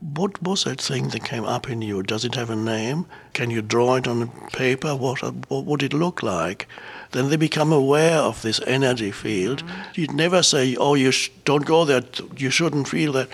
[0.00, 2.02] What was that thing that came up in you?
[2.02, 3.06] Does it have a name?
[3.32, 4.96] Can you draw it on paper?
[4.96, 6.66] What, what would it look like?
[7.12, 9.64] then they become aware of this energy field.
[9.64, 10.00] Mm-hmm.
[10.00, 12.02] You'd never say, "Oh, you sh- don't go there.
[12.36, 13.28] You shouldn't feel that."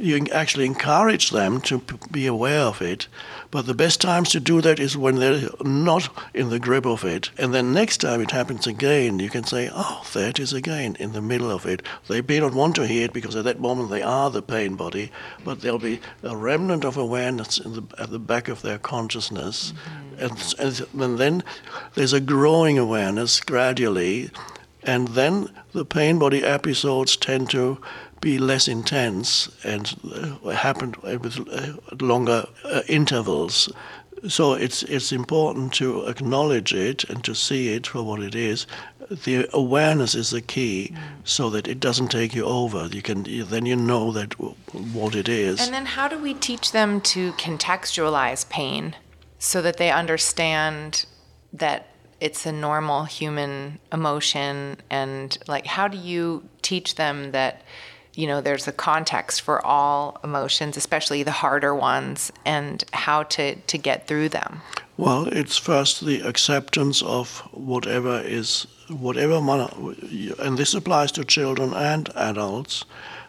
[0.00, 3.06] You actually encourage them to p- be aware of it.
[3.50, 7.04] But the best times to do that is when they're not in the grip of
[7.04, 7.30] it.
[7.36, 10.96] And then next time it happens again, you can say, "Oh, there it is again
[10.98, 13.60] in the middle of it." They may not want to hear it because at that
[13.60, 15.10] moment they are the pain body,
[15.44, 19.72] but there'll be a remnant of awareness the, at the back of their consciousness.
[19.72, 21.42] Mm-hmm and, and, and then
[21.94, 24.30] there's a growing awareness gradually,
[24.82, 27.80] and then the pain body episodes tend to
[28.20, 29.96] be less intense and
[30.44, 33.72] uh, happen with uh, longer uh, intervals.
[34.28, 38.66] So it's it's important to acknowledge it and to see it for what it is.
[39.08, 40.94] The awareness is the key,
[41.24, 42.86] so that it doesn't take you over.
[42.86, 44.34] You can then you know that
[44.94, 45.58] what it is.
[45.60, 48.94] And then how do we teach them to contextualize pain?
[49.40, 51.06] so that they understand
[51.52, 51.86] that
[52.20, 57.62] it's a normal human emotion and like how do you teach them that
[58.14, 63.54] you know there's a context for all emotions especially the harder ones and how to
[63.54, 64.60] to get through them
[64.96, 69.36] well it's first the acceptance of whatever is whatever
[70.38, 72.84] and this applies to children and adults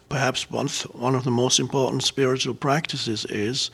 [0.09, 3.71] perhaps one one of the most important spiritual practices is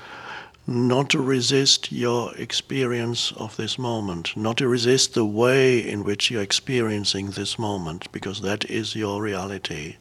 [0.70, 6.30] not to resist your experience of this moment, not to resist the way in which
[6.30, 9.96] you're experiencing this moment, because that is your reality.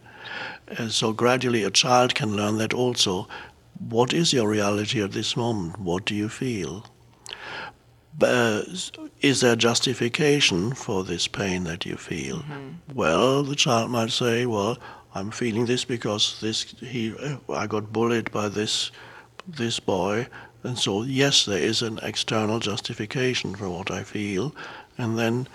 [0.69, 3.29] And so gradually a child can learn that also.
[3.79, 5.79] What is your reality at this moment?
[5.79, 6.87] What do you feel?
[8.21, 8.63] Uh,
[9.21, 12.39] is there justification for this pain that you feel?
[12.39, 12.95] Mm-hmm.
[12.95, 14.79] Well, the child might say, "Well,
[15.15, 17.15] I'm feeling this because this he
[17.49, 18.91] I got bullied by this
[19.47, 20.29] this boy,
[20.67, 24.53] and so, yes, there is an external justification for what I feel.
[24.99, 25.47] And then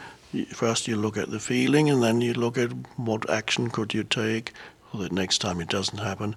[0.53, 4.03] first you look at the feeling, and then you look at what action could you
[4.03, 4.53] take
[4.91, 6.35] so that next time it doesn't happen.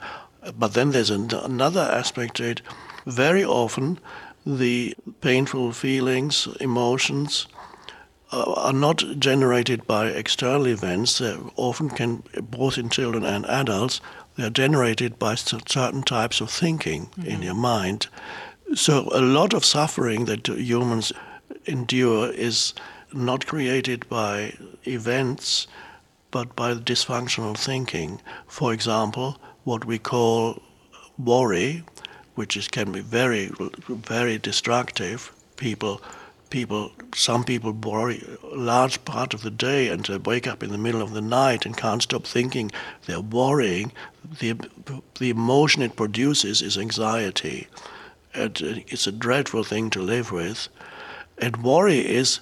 [0.59, 2.63] But then there's an, another aspect to it.
[3.07, 3.99] Very often,
[4.47, 7.47] the painful feelings, emotions,
[8.33, 11.19] uh, are not generated by external events.
[11.19, 14.01] They often can, both in children and adults,
[14.37, 17.27] they are generated by certain types of thinking mm-hmm.
[17.27, 18.09] in your mind.
[18.75, 21.13] So, a lot of suffering that humans
[21.67, 22.75] endure is
[23.13, 24.55] not created by
[24.87, 25.67] events,
[26.35, 28.21] but by dysfunctional thinking.
[28.49, 30.61] For example, what we call
[31.17, 31.85] worry,
[32.35, 33.53] which is, can be very,
[33.89, 35.31] very destructive.
[35.57, 36.03] People,
[36.51, 38.21] people, some people worry
[38.53, 41.21] a large part of the day and they wake up in the middle of the
[41.21, 42.73] night and can't stop thinking.
[43.07, 43.93] They're worrying.
[44.41, 44.55] The,
[45.21, 47.69] the emotion it produces is anxiety.
[48.35, 50.69] And uh, It's a dreadful thing to live with.
[51.39, 52.41] And worry is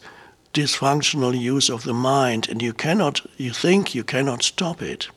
[0.53, 5.09] dysfunctional use of the mind, and you cannot, you think you cannot stop it.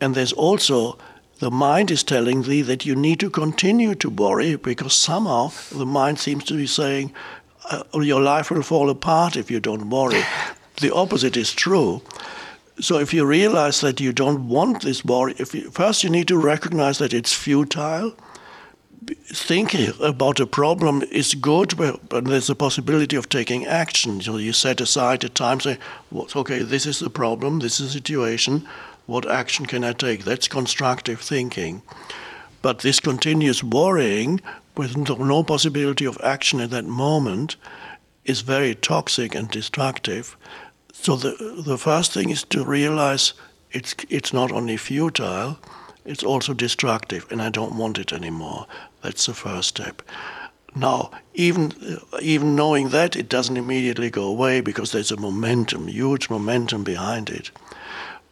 [0.00, 0.98] And there's also
[1.38, 5.84] the mind is telling thee that you need to continue to worry because somehow the
[5.84, 7.12] mind seems to be saying
[7.70, 10.22] uh, your life will fall apart if you don't worry.
[10.80, 12.00] the opposite is true.
[12.80, 16.28] So if you realize that you don't want this worry, if you, first you need
[16.28, 18.14] to recognize that it's futile
[19.32, 24.20] thinking about a problem is good, but there's a possibility of taking action.
[24.20, 25.78] So you set aside a time, say,
[26.12, 28.66] okay, this is the problem, this is the situation,
[29.06, 30.24] what action can I take?
[30.24, 31.82] That's constructive thinking.
[32.62, 34.40] But this continuous worrying
[34.76, 37.56] with no possibility of action at that moment
[38.24, 40.36] is very toxic and destructive.
[40.92, 43.34] So the, the first thing is to realize
[43.70, 45.58] it's, it's not only futile,
[46.06, 48.66] it's also destructive, and I don't want it anymore.
[49.02, 50.02] That's the first step.
[50.74, 51.72] Now, even
[52.12, 56.84] uh, even knowing that, it doesn't immediately go away because there's a momentum, huge momentum
[56.84, 57.50] behind it.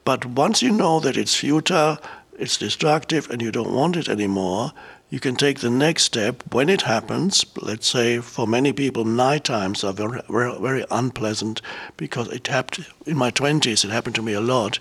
[0.05, 1.99] But once you know that it's futile,
[2.39, 4.73] it's destructive, and you don't want it anymore,
[5.09, 7.47] you can take the next step when it happens.
[7.63, 11.63] Let's say for many people, night times are very, very, very unpleasant
[11.97, 14.81] because it happened in my 20s, it happened to me a lot.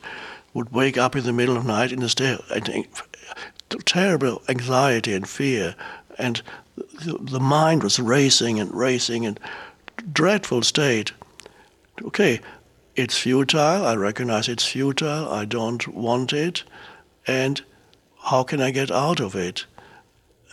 [0.54, 2.39] Would wake up in the middle of the night in a state
[3.72, 5.76] of terrible anxiety and fear,
[6.18, 6.41] and
[6.76, 9.39] the, mind was racing and racing and
[10.12, 11.12] dreadful state.
[12.04, 12.39] Okay,
[12.95, 13.86] it's futile.
[13.86, 15.28] I recognize it's futile.
[15.30, 16.64] I don't want it.
[17.26, 17.62] And
[18.24, 19.66] how can I get out of it?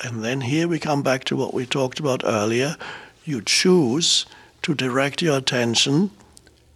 [0.03, 2.77] And then here we come back to what we talked about earlier.
[3.25, 4.25] You choose
[4.63, 6.11] to direct your attention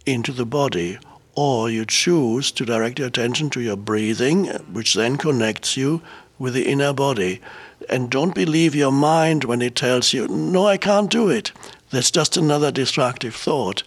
[0.05, 0.99] into the body,
[1.35, 6.01] or you choose to direct your attention to your breathing, which then connects you
[6.39, 7.41] with the inner body.
[7.89, 11.51] And don't believe your mind when it tells you, no, I can't do it.
[11.95, 13.83] That's just another destructive thought.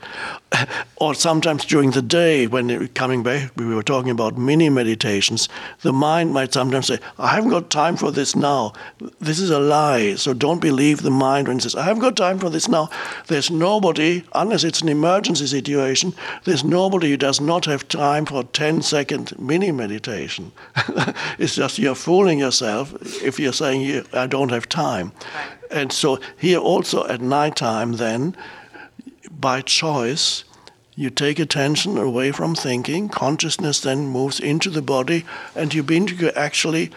[0.96, 5.46] or sometimes during the day, when coming back, we were talking about mini meditations,
[5.82, 8.72] the mind might sometimes say, I haven't got time for this now.
[9.20, 10.14] This is a lie.
[10.14, 12.88] So don't believe the mind when it says, I haven't got time for this now.
[13.26, 18.40] There's nobody, unless it's an emergency situation, there's nobody who does not have time for
[18.40, 20.52] a 10 second mini meditation.
[21.38, 25.12] it's just you're fooling yourself if you're saying, I don't have time.
[25.70, 28.36] And so here also at night time, then,
[29.30, 30.44] by choice,
[30.94, 33.08] you take attention away from thinking.
[33.08, 36.90] Consciousness then moves into the body, and you begin to actually.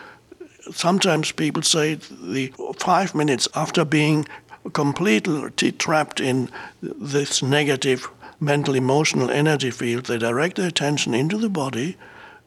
[0.71, 4.27] Sometimes people say the five minutes after being
[4.73, 6.49] completely trapped in
[6.81, 8.07] this negative
[8.39, 11.97] mental emotional energy field, they direct their attention into the body,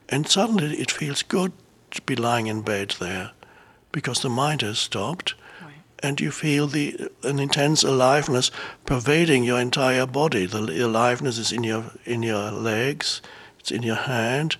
[0.09, 1.53] and suddenly it feels good
[1.93, 3.31] to be lying in bed there
[3.93, 5.35] because the mind has stopped
[6.05, 8.51] and you feel the an intense aliveness
[8.85, 10.45] pervading your entire body.
[10.45, 13.23] The aliveness is in your in your legs,
[13.59, 14.57] it's in your hand,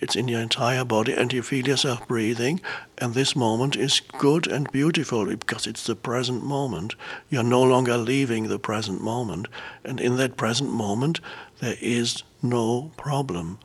[0.00, 2.60] it's in your entire body, and you feel yourself breathing.
[2.98, 6.96] And this moment is good and beautiful because it's the present moment.
[7.28, 9.46] You're no longer leaving the present moment,
[9.84, 11.20] and in that present moment,
[11.60, 13.60] there is no problem.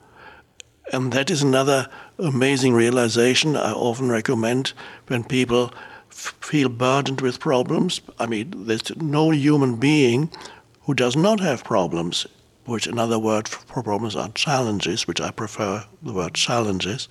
[0.94, 1.88] And that is another
[2.20, 4.74] amazing realization I often recommend
[5.08, 5.74] when people
[6.16, 8.02] feel burdened with problems.
[8.20, 10.30] I mean, there's no human being
[10.84, 12.26] who does not have problems,
[12.66, 17.10] which another word for problems are challenges, which I prefer the word challenges.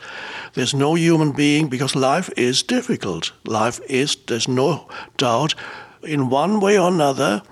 [0.55, 3.33] There's no human being because life is difficult.
[3.45, 5.55] Life is, there's no doubt,
[6.03, 7.43] in one way or another,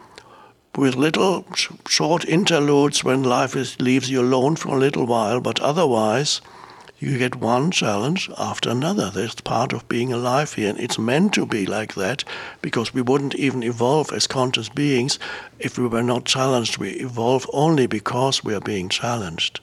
[0.74, 1.44] with little
[1.86, 6.40] short interludes when life is, leaves you alone for a little while, but otherwise,
[7.02, 9.10] you get one challenge after another.
[9.10, 10.70] That's part of being alive here.
[10.70, 12.22] And it's meant to be like that
[12.60, 15.18] because we wouldn't even evolve as conscious beings
[15.58, 16.78] if we were not challenged.
[16.78, 19.58] We evolve only because we are being challenged.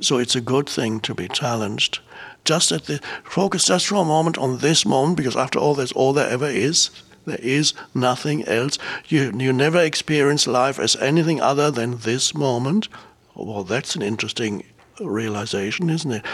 [0.00, 2.00] So it's a good thing to be challenged.
[2.44, 5.92] Just at the focus just for a moment on this moment, because after all, that's
[5.92, 6.90] all there ever is.
[7.24, 8.78] There is nothing else.
[9.06, 12.88] You you never experience life as anything other than this moment.
[13.34, 14.64] Well, that's an interesting
[15.00, 16.24] realization, isn't it?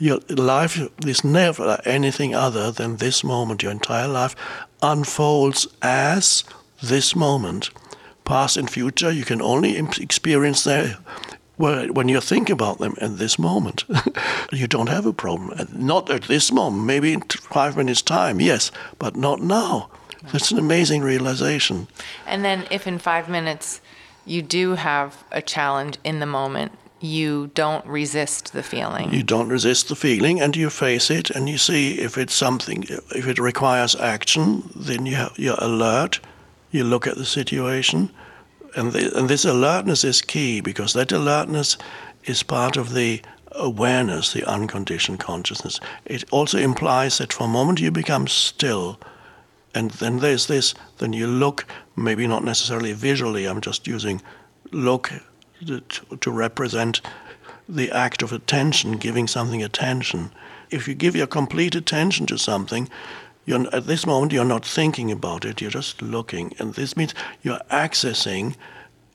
[0.00, 3.62] Your life is never anything other than this moment.
[3.62, 4.34] Your entire life
[4.82, 6.42] unfolds as
[6.82, 7.68] this moment.
[8.24, 10.96] Past and future, you can only experience them
[11.58, 13.84] when you think about them in this moment.
[14.52, 15.68] you don't have a problem.
[15.70, 19.90] Not at this moment, maybe in five minutes' time, yes, but not now.
[20.32, 21.88] That's an amazing realization.
[22.26, 23.82] And then, if in five minutes
[24.24, 29.12] you do have a challenge in the moment, you don't resist the feeling.
[29.12, 32.84] You don't resist the feeling, and you face it, and you see if it's something,
[33.14, 36.20] if it requires action, then you you're alert.
[36.70, 38.10] You look at the situation,
[38.76, 41.78] and the, and this alertness is key because that alertness
[42.24, 43.22] is part of the
[43.52, 45.80] awareness, the unconditioned consciousness.
[46.04, 49.00] It also implies that for a moment you become still,
[49.74, 50.74] and then there's this.
[50.98, 51.64] Then you look,
[51.96, 53.46] maybe not necessarily visually.
[53.46, 54.20] I'm just using
[54.70, 55.10] look
[55.66, 57.00] to represent
[57.68, 60.32] the act of attention, giving something attention.
[60.70, 62.88] If you give your complete attention to something,
[63.44, 66.54] you're, at this moment you're not thinking about it, you're just looking.
[66.58, 68.56] And this means you're accessing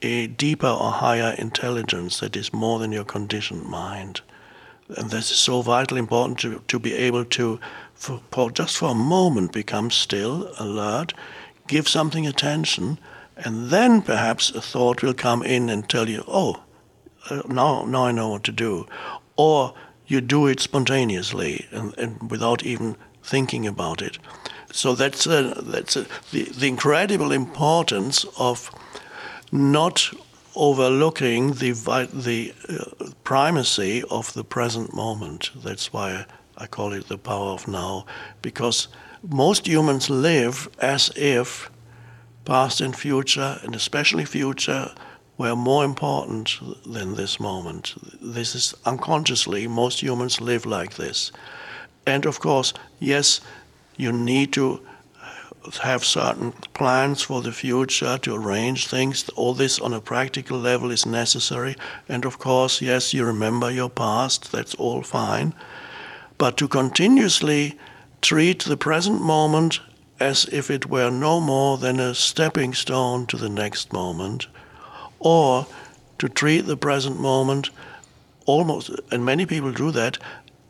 [0.02, 4.22] a deeper or higher intelligence that is more than your conditioned mind.
[4.90, 7.60] And this is so vitally important to, to be able to,
[7.96, 11.14] for, for just for a moment, become still, alert,
[11.68, 13.00] give something attention,
[13.38, 16.64] and then perhaps a thought will come in and tell you, oh,
[17.30, 18.88] uh, now, now I know what to do.
[19.36, 19.74] Or
[20.08, 24.20] you do it spontaneously and, and without even thinking about it.
[24.72, 28.72] So that's a, that's a, the, the incredible importance of
[29.52, 30.12] not
[30.56, 31.72] overlooking the
[32.14, 35.52] the uh, primacy of the present moment.
[35.56, 36.26] That's why
[36.58, 38.06] I call it the power of now,
[38.42, 38.88] because
[39.28, 41.70] most humans live as if
[42.46, 44.92] past and future, and especially future,
[45.38, 47.94] were more important than this moment.
[48.22, 51.32] This is unconsciously, most humans live like this.
[52.06, 53.42] And of course, yes,
[53.98, 54.80] you need to
[55.82, 59.28] have certain plans for the future to arrange things.
[59.30, 61.76] All this on a practical level is necessary.
[62.08, 65.54] And of course, yes, you remember your past, that's all fine.
[66.38, 67.80] But to continuously
[68.22, 69.80] treat the present moment
[70.20, 74.48] as if it were no more than a stepping stone to the next moment
[75.20, 75.68] or
[76.20, 77.70] to treat the present moment
[78.46, 80.18] almost, and many people do that,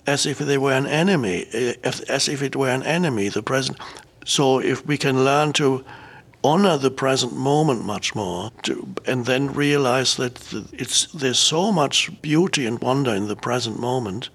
[0.08, 3.78] as if they were an enemy, eh, as if it were an enemy, the present.
[4.26, 5.84] So if we can learn to
[6.44, 10.40] honor the present moment much more, to, and then realize that
[10.72, 14.30] it's there's so much beauty and wonder in the present moment,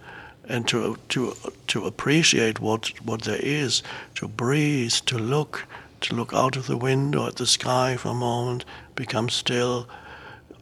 [0.50, 1.34] and to to
[1.68, 3.82] to appreciate what what there is,
[4.16, 5.66] to breathe, to look,
[6.02, 9.86] to look out of the window at the sky for a moment, become still,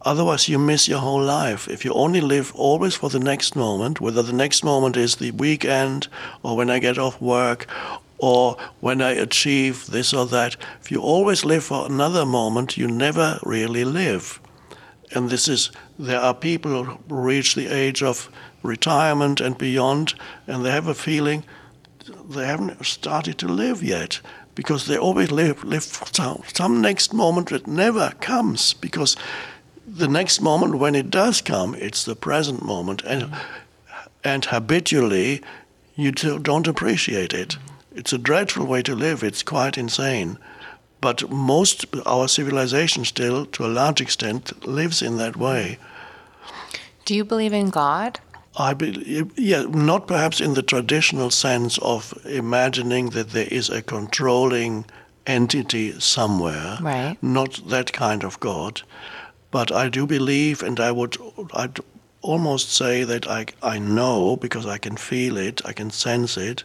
[0.03, 1.68] Otherwise, you miss your whole life.
[1.68, 5.32] If you only live always for the next moment, whether the next moment is the
[5.32, 6.09] weekend
[6.43, 7.66] or when I get off work
[8.18, 12.86] or when I achieve this or that, if you always live for another moment, you
[12.86, 14.41] never really live.
[15.14, 18.30] And this is, there are people who reach the age of
[18.69, 20.14] retirement and beyond,
[20.47, 21.43] and they have a feeling
[22.29, 24.21] they haven't started to live yet
[24.55, 26.07] because they always live, live for
[26.53, 29.16] some, next moment that never comes because
[29.87, 33.35] the next moment when it does come, it's the present moment, and
[34.25, 35.43] and habitually,
[35.95, 37.57] you don't appreciate it.
[37.95, 39.23] It's a dreadful way to live.
[39.23, 40.39] It's quite insane.
[41.01, 45.79] But most our civilization still, to a large extent, lives in that way.
[47.05, 48.21] Do you believe in God?
[48.59, 53.83] I believe, yeah, not perhaps in the traditional sense of imagining that there is a
[53.83, 54.85] controlling
[55.27, 56.79] entity somewhere.
[56.81, 57.17] Right.
[57.23, 58.83] Not that kind of God.
[59.51, 61.17] But I do believe, and I would
[61.55, 61.79] I'd
[62.21, 66.65] almost say that I, I know, because I can feel it, I can sense it,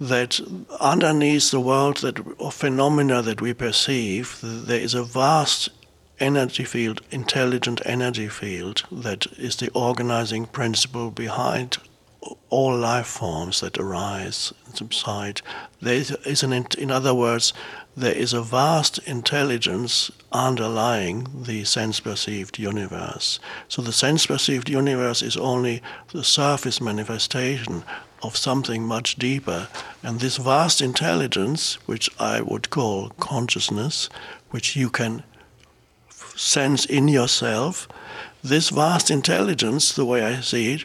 [0.00, 0.40] that
[0.80, 5.70] underneath the world that, of phenomena that we perceive, there is a vast
[6.20, 11.78] energy field, intelligent energy field, that is the organizing principle behind
[12.48, 15.42] all life forms that arise and subside.
[15.80, 17.52] There is an, in other words,
[17.96, 23.38] there is a vast intelligence underlying the sense perceived universe.
[23.68, 27.84] So the sense perceived universe is only the surface manifestation
[28.22, 29.68] of something much deeper.
[30.02, 34.08] And this vast intelligence, which I would call consciousness,
[34.50, 35.24] which you can
[36.36, 37.88] sense in yourself,
[38.42, 40.84] this vast intelligence, the way I see it,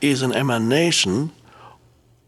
[0.00, 1.32] is an emanation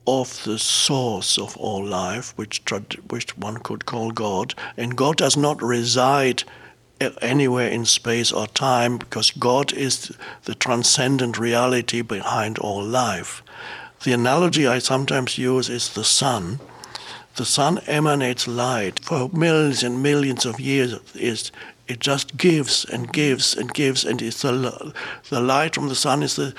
[0.06, 2.62] of the source of all life, which,
[3.08, 4.54] which one could call God.
[4.76, 6.44] And God does not reside
[7.00, 13.42] eh, anywhere in space or time because God is the transcendent reality behind all life.
[14.04, 16.60] The analogy I sometimes use is the sun.
[17.36, 20.94] The sun emanates light for millions and millions of years.
[21.14, 21.50] It
[21.94, 24.92] just gives and gives and gives, and it's the,
[25.30, 26.54] the light from the sun is the,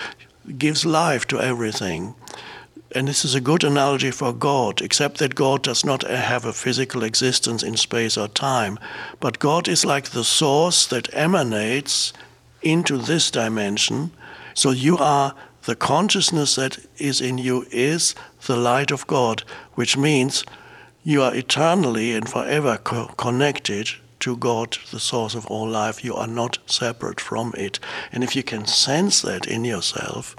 [0.58, 2.16] gives life to everything
[2.96, 6.54] and this is a good analogy for God, except that God does not have a
[6.54, 8.80] physical existence in space or time.
[9.20, 12.14] But God is like the source that emanates
[12.62, 14.12] into this dimension.
[14.54, 18.16] So you are the consciousness that is in you is
[18.46, 19.44] the light of God,
[19.76, 20.46] which means
[21.04, 23.90] you are eternally and forever co- connected
[24.20, 26.04] to God, the source of all life.
[26.04, 27.80] You are not separate from it.
[28.12, 30.36] And if you can sense that in yourself,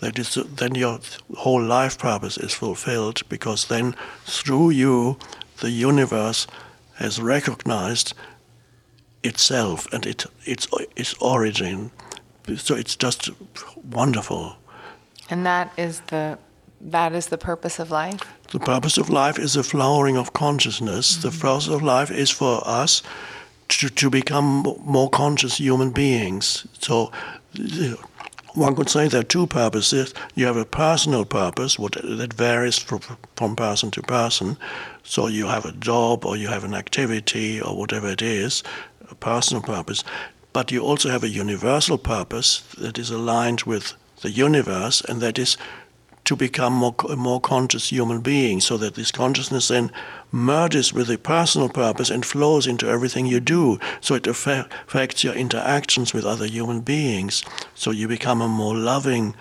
[0.00, 1.00] that is, then your
[1.36, 5.18] whole life purpose is fulfilled because then through you,
[5.58, 6.46] the universe
[6.94, 8.14] has recognized
[9.22, 10.66] itself and it, its,
[10.96, 11.90] its origin.
[12.56, 13.30] So it's just
[13.84, 14.56] wonderful.
[15.28, 16.38] And that is the
[16.80, 18.20] that is the purpose of life.
[18.50, 21.12] The purpose of life is the flowering of consciousness.
[21.12, 21.28] Mm-hmm.
[21.28, 23.02] The purpose of life is for us
[23.68, 26.66] to, to become more conscious human beings.
[26.78, 27.12] So
[28.54, 30.12] one could say there are two purposes.
[30.34, 33.00] You have a personal purpose what, that varies from,
[33.36, 34.56] from person to person.
[35.04, 38.62] So you have a job or you have an activity or whatever it is,
[39.08, 40.02] a personal purpose.
[40.52, 45.38] But you also have a universal purpose that is aligned with the universe, and that
[45.38, 45.56] is
[46.30, 49.90] to become more, a more conscious human being so that this consciousness then
[50.30, 53.80] merges with the personal purpose and flows into everything you do.
[54.00, 57.42] So it affects your interactions with other human beings.
[57.74, 59.34] So you become a more loving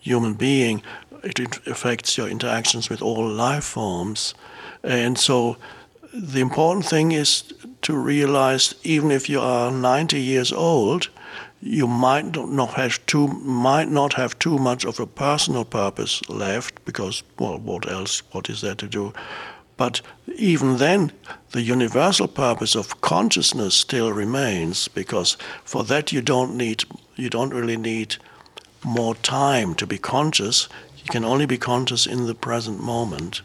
[0.00, 0.82] human being.
[1.22, 4.32] It affects your interactions with all life forms.
[4.82, 5.58] And so
[6.14, 11.10] the important thing is to realize even if you are 90 years old,
[11.60, 16.82] you might not have too might not have too much of a personal purpose left
[16.84, 19.12] because well what else what is there to do?
[19.76, 20.00] But
[20.36, 21.12] even then
[21.52, 26.84] the universal purpose of consciousness still remains because for that you don't need
[27.16, 28.16] you don't really need
[28.82, 30.68] more time to be conscious.
[30.96, 33.42] You can only be conscious in the present moment.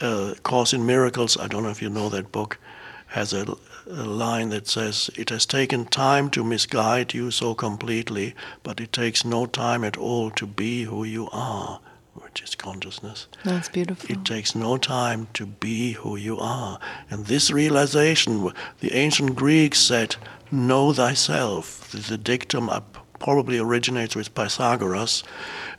[0.00, 2.58] Uh, course in miracles i don't know if you know that book
[3.06, 8.34] has a a line that says, It has taken time to misguide you so completely,
[8.62, 11.80] but it takes no time at all to be who you are,
[12.14, 13.28] which is consciousness.
[13.44, 14.10] That's beautiful.
[14.10, 16.78] It takes no time to be who you are.
[17.10, 20.16] And this realization, the ancient Greeks said,
[20.50, 21.90] Know thyself.
[21.90, 22.70] The dictum
[23.18, 25.24] probably originates with Pythagoras,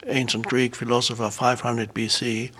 [0.07, 2.51] ancient Greek philosopher 500 BC.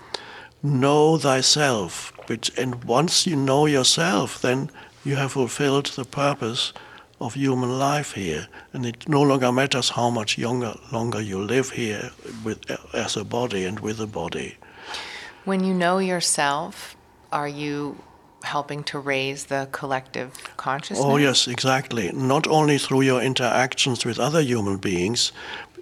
[0.62, 2.12] Know thyself.
[2.56, 4.70] And once you know yourself, then
[5.06, 6.72] you have fulfilled the purpose
[7.20, 11.70] of human life here, and it no longer matters how much younger, longer you live
[11.70, 12.10] here
[12.44, 12.58] with,
[12.92, 14.56] as a body and with a body.
[15.44, 16.96] When you know yourself,
[17.30, 17.96] are you
[18.42, 21.06] helping to raise the collective consciousness?
[21.06, 22.10] Oh, yes, exactly.
[22.12, 25.32] Not only through your interactions with other human beings,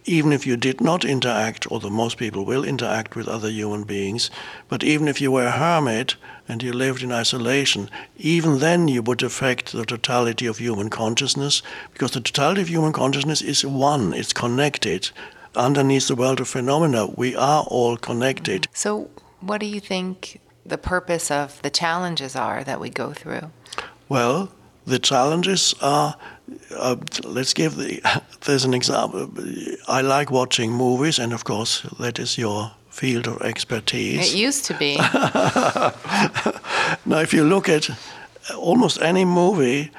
[0.05, 4.30] even if you did not interact, although most people will interact with other human beings,
[4.68, 7.88] but even if you were a hermit and you lived in isolation,
[8.18, 12.92] even then you would affect the totality of human consciousness, because the totality of human
[12.92, 15.11] consciousness is one, it's connected.
[15.57, 18.62] Underneath the world of phenomena, we are all connected.
[18.62, 18.74] Mm-hmm.
[18.74, 23.50] So, what do you think the purpose of the challenges are that we go through?
[24.09, 24.50] Well,
[24.87, 26.16] the challenges are
[26.76, 28.01] uh, let's give the
[28.45, 29.30] there's an example.
[29.89, 34.32] I like watching movies and of course that is your field of expertise.
[34.32, 34.97] It used to be.
[37.07, 37.91] Now if you look at
[38.57, 39.91] almost any movie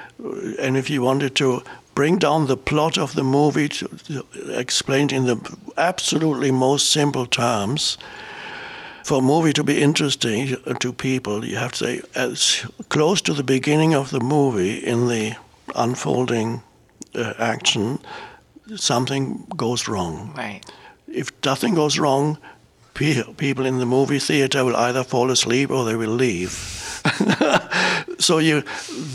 [0.58, 1.62] and if you wanted to
[1.94, 4.26] bring down the plot of the movie to, to,
[4.58, 7.96] explained in the absolutely most simple terms
[9.06, 13.32] for a movie to be interesting to people, you have to say as close to
[13.32, 15.36] the beginning of the movie in the
[15.76, 16.60] unfolding
[17.14, 18.00] uh, action,
[18.74, 20.34] something goes wrong.
[20.36, 20.60] Right.
[21.06, 22.38] If nothing goes wrong,
[22.94, 26.50] pe- people in the movie theater will either fall asleep or they will leave.
[28.18, 28.64] so you,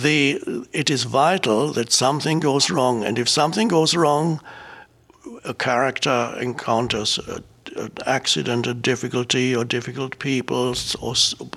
[0.02, 0.40] the,
[0.72, 4.40] it is vital that something goes wrong, and if something goes wrong,
[5.44, 7.44] a character encounters a
[8.06, 11.16] accident, a difficulty, or difficult people, or,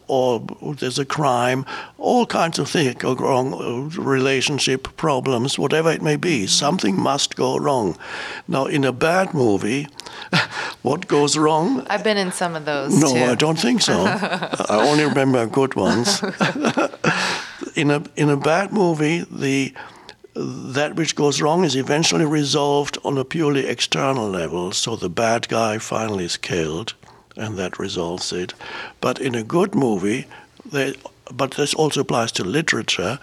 [0.09, 1.65] or there's a crime,
[1.99, 6.47] all kinds of things go wrong, uh, relationship problems, whatever it may be.
[6.47, 7.97] Something must go wrong.
[8.49, 9.89] Now, in a bad movie,
[10.83, 11.87] what goes wrong?
[11.89, 12.99] I've been in some of those.
[13.01, 13.25] No, too.
[13.25, 14.05] I don't think so.
[14.05, 16.23] I only remember good ones.
[17.75, 19.75] in a in a bad movie, the
[20.35, 24.73] that which goes wrong is eventually resolved on a purely external level.
[24.73, 26.95] So the bad guy finally is killed,
[27.37, 28.55] and that resolves it.
[29.01, 30.27] But in a good movie,
[30.65, 30.95] there,
[31.33, 33.19] but this also applies to literature.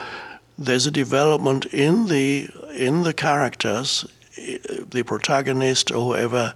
[0.57, 4.05] There's a development in the in the characters,
[4.37, 6.53] the protagonist or whoever,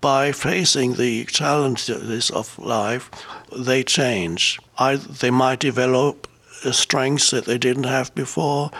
[0.00, 3.10] by facing the challenges of life,
[3.56, 4.58] they change.
[4.78, 6.28] I, they might develop
[6.72, 8.70] strengths that they didn't have before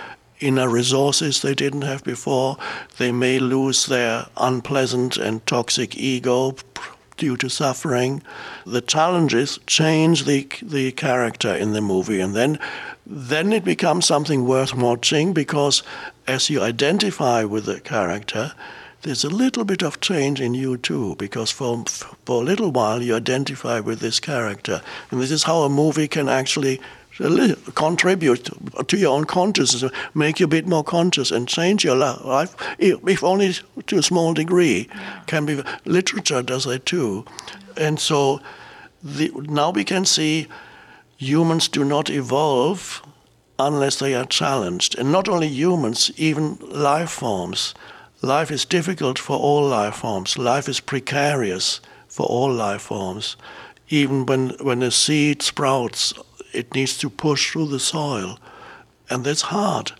[0.40, 2.56] inner resources they didn't have before.
[2.98, 6.56] They may lose their unpleasant and toxic ego
[7.16, 8.22] due to suffering.
[8.64, 12.58] The challenges change the the character in the movie, and then
[13.06, 15.82] then it becomes something worth watching because
[16.26, 18.52] as you identify with the character.
[19.02, 21.84] There's a little bit of change in you too, because for,
[22.24, 24.82] for a little while you identify with this character.
[25.10, 26.80] And this is how a movie can actually
[27.74, 28.50] contribute
[28.88, 33.24] to your own consciousness, make you a bit more conscious, and change your life, if
[33.24, 33.54] only
[33.86, 34.88] to a small degree.
[35.26, 37.24] Can be literature does that too,
[37.76, 38.40] and so
[39.02, 40.48] the, now we can see
[41.16, 43.02] humans do not evolve
[43.58, 47.74] unless they are challenged, and not only humans, even life forms.
[48.22, 50.36] Life is difficult for all life forms.
[50.36, 53.36] Life is precarious for all life forms.
[53.88, 56.12] Even when, when a seed sprouts
[56.56, 58.38] it needs to push through the soil,
[59.10, 59.92] and that's hard.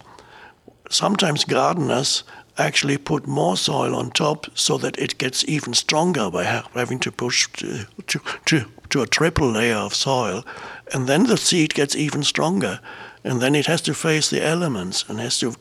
[0.88, 2.24] Sometimes gardeners
[2.58, 6.98] actually put more soil on top so that it gets even stronger by ha- having
[7.00, 10.44] to push to, to, to, to a triple layer of soil.
[10.92, 12.80] And then the seed gets even stronger.
[13.24, 15.54] And then it has to face the elements and has to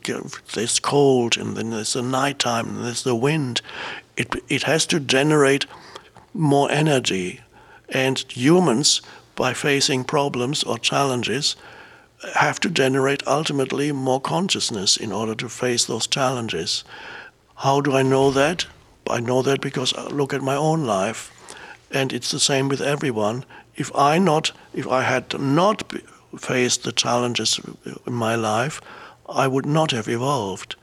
[0.54, 3.60] there's cold and then there's the nighttime and there's the wind.
[4.16, 5.66] It, it has to generate
[6.32, 7.40] more energy.
[7.88, 9.02] And humans,
[9.36, 11.54] by facing problems or challenges,
[12.34, 16.82] have to generate ultimately more consciousness in order to face those challenges.
[17.56, 18.66] How do I know that?
[19.08, 21.30] I know that because I look at my own life,
[21.92, 23.44] and it's the same with everyone.
[23.76, 25.92] If I not, if I had not
[26.38, 27.60] faced the challenges
[28.06, 28.80] in my life,
[29.28, 30.76] I would not have evolved.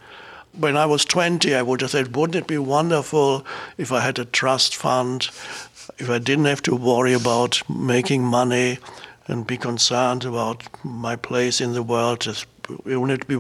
[0.58, 3.45] When I was 20, I would have said, wouldn't it be wonderful
[3.78, 5.30] if I had a trust fund,
[5.98, 8.80] if I didn't have to worry about making money,
[9.28, 12.28] and be concerned about my place in the world.
[12.86, 13.38] Wouldn't it be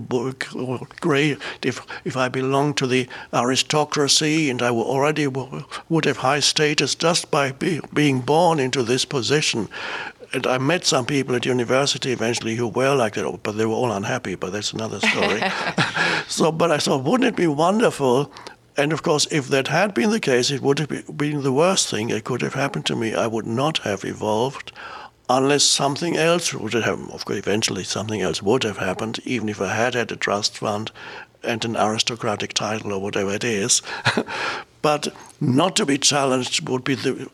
[0.99, 6.93] great if if I belonged to the aristocracy and I already would have high status
[6.95, 9.69] just by be, being born into this position?
[10.33, 13.75] And I met some people at university eventually who were like that, but they were
[13.75, 14.35] all unhappy.
[14.35, 15.41] But that's another story.
[16.27, 18.31] so, but I thought, wouldn't it be wonderful
[18.75, 21.89] and of course, if that had been the case, it would have been the worst
[21.89, 23.13] thing that could have happened to me.
[23.13, 24.71] I would not have evolved
[25.29, 27.11] unless something else would have happened.
[27.11, 30.57] Of course, eventually something else would have happened, even if I had had a trust
[30.57, 30.91] fund
[31.43, 33.81] and an aristocratic title or whatever it is.
[34.81, 35.07] but
[35.39, 37.29] not to be challenged would be the.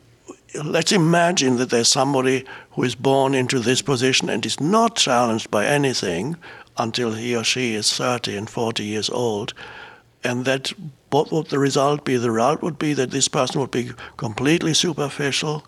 [0.62, 5.50] Let's imagine that there's somebody who is born into this position and is not challenged
[5.50, 6.36] by anything
[6.76, 9.54] until he or she is 30 and 40 years old.
[10.22, 10.72] And that
[11.10, 12.16] what would the result be?
[12.16, 15.64] The result would be that this person would be completely superficial,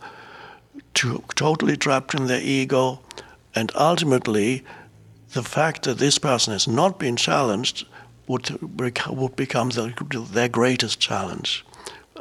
[0.95, 3.01] to, totally trapped in their ego,
[3.55, 4.65] and ultimately,
[5.33, 7.87] the fact that this person has not been challenged
[8.27, 11.65] would, would become the, their greatest challenge.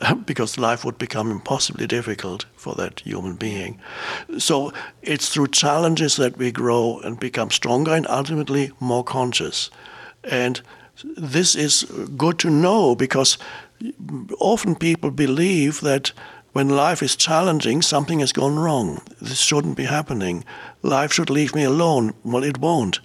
[0.25, 3.79] because life would become impossibly difficult for that human being.
[4.37, 9.69] So it's through challenges that we grow and become stronger and ultimately more conscious.
[10.23, 10.61] And
[11.17, 11.83] this is
[12.17, 13.37] good to know because
[14.39, 16.11] often people believe that
[16.53, 19.01] when life is challenging, something has gone wrong.
[19.21, 20.43] This shouldn't be happening.
[20.81, 22.13] Life should leave me alone.
[22.23, 22.99] Well, it won't.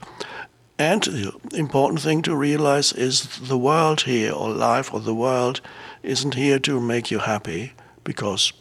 [0.79, 5.61] And the important thing to realize is the world here, or life, or the world,
[6.03, 7.73] isn't here to make you happy
[8.05, 8.53] because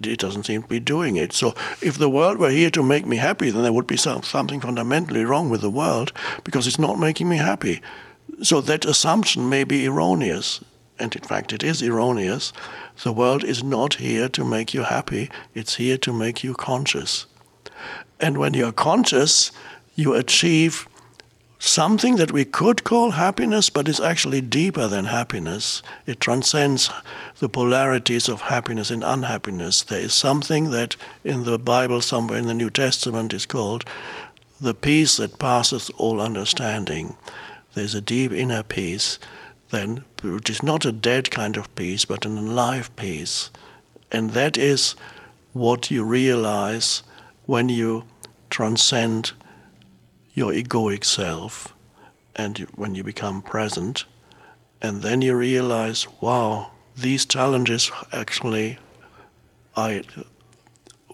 [0.00, 1.32] it doesn't seem to be doing it.
[1.32, 4.22] So if the world were here to make me happy, then there would be some,
[4.22, 6.12] something fundamentally wrong with the world
[6.44, 7.82] because it's not making me happy.
[8.40, 10.60] So that assumption may be erroneous,
[10.98, 12.52] and in fact it is erroneous.
[13.02, 17.26] The world is not here to make you happy, it's here to make you conscious.
[18.20, 19.50] And when you're conscious,
[19.94, 20.88] you achieve
[21.58, 25.80] something that we could call happiness, but is actually deeper than happiness.
[26.06, 26.90] It transcends
[27.38, 29.82] the polarities of happiness and unhappiness.
[29.82, 33.84] There is something that in the Bible, somewhere in the New Testament, is called
[34.60, 37.16] the peace that passeth all understanding.
[37.74, 39.18] There's a deep inner peace
[39.70, 43.50] then, which is not a dead kind of peace, but an alive peace.
[44.10, 44.94] And that is
[45.52, 47.02] what you realize
[47.46, 48.04] when you
[48.50, 49.32] transcend
[50.34, 51.74] your egoic self
[52.36, 54.04] and when you become present.
[54.80, 58.78] And then you realize, wow, these challenges actually
[59.76, 60.02] are,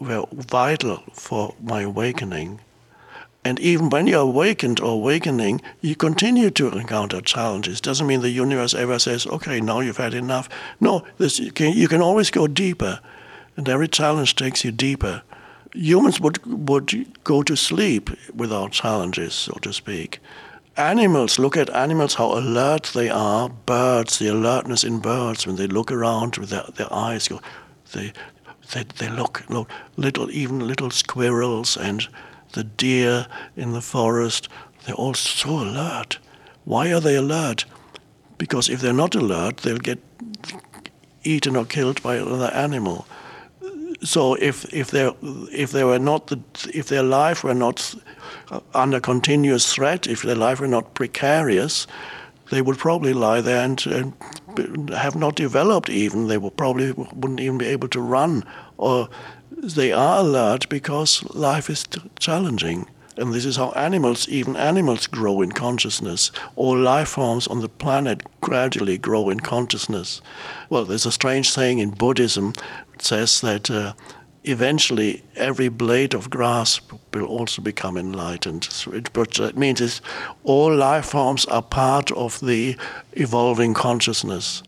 [0.00, 2.60] were vital for my awakening.
[3.48, 7.80] And even when you're awakened or awakening, you continue to encounter challenges.
[7.80, 10.50] Doesn't mean the universe ever says, okay, now you've had enough.
[10.80, 13.00] No, this, you, can, you can always go deeper.
[13.56, 15.22] And every challenge takes you deeper.
[15.72, 20.20] Humans would, would go to sleep without challenges, so to speak.
[20.76, 23.48] Animals, look at animals, how alert they are.
[23.48, 27.40] Birds, the alertness in birds, when they look around with their, their eyes, go,
[27.94, 28.12] they,
[28.74, 32.06] they, they look, look, little, even little squirrels and
[32.52, 33.26] the deer
[33.56, 34.48] in the forest,
[34.84, 36.18] they're all so alert.
[36.64, 37.64] Why are they alert?
[38.36, 39.98] Because if they're not alert, they'll get
[41.24, 43.06] eaten or killed by another animal.
[44.02, 45.12] So if if they
[45.52, 46.40] if they were not the,
[46.72, 47.94] if their life were not
[48.74, 51.86] under continuous threat, if their life were not precarious,
[52.50, 56.28] they would probably lie there and, and have not developed even.
[56.28, 58.44] They would probably wouldn't even be able to run
[58.76, 59.08] or
[59.62, 61.86] they are alert because life is
[62.18, 62.86] challenging.
[63.16, 66.30] And this is how animals, even animals, grow in consciousness.
[66.54, 70.20] All life forms on the planet gradually grow in consciousness.
[70.70, 72.52] Well, there's a strange saying in Buddhism.
[72.94, 73.94] It says that uh,
[74.44, 76.80] eventually every blade of grass
[77.12, 78.64] will also become enlightened.
[78.64, 80.00] So it, that means is
[80.44, 82.76] all life forms are part of the
[83.14, 84.62] evolving consciousness.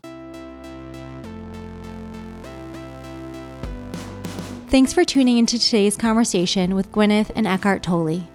[4.71, 8.25] Thanks for tuning into today's conversation with Gwyneth and Eckhart Tolle.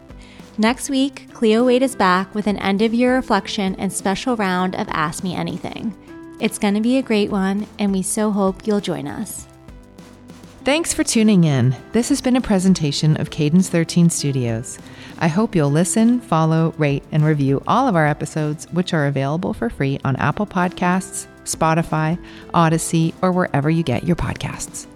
[0.58, 4.76] Next week, Cleo Wade is back with an end of year reflection and special round
[4.76, 5.96] of Ask Me Anything.
[6.38, 9.46] It's going to be a great one, and we so hope you'll join us.
[10.62, 11.74] Thanks for tuning in.
[11.92, 14.78] This has been a presentation of Cadence 13 Studios.
[15.16, 19.54] I hope you'll listen, follow, rate, and review all of our episodes, which are available
[19.54, 22.22] for free on Apple Podcasts, Spotify,
[22.52, 24.86] Audacy, or wherever you get your podcasts.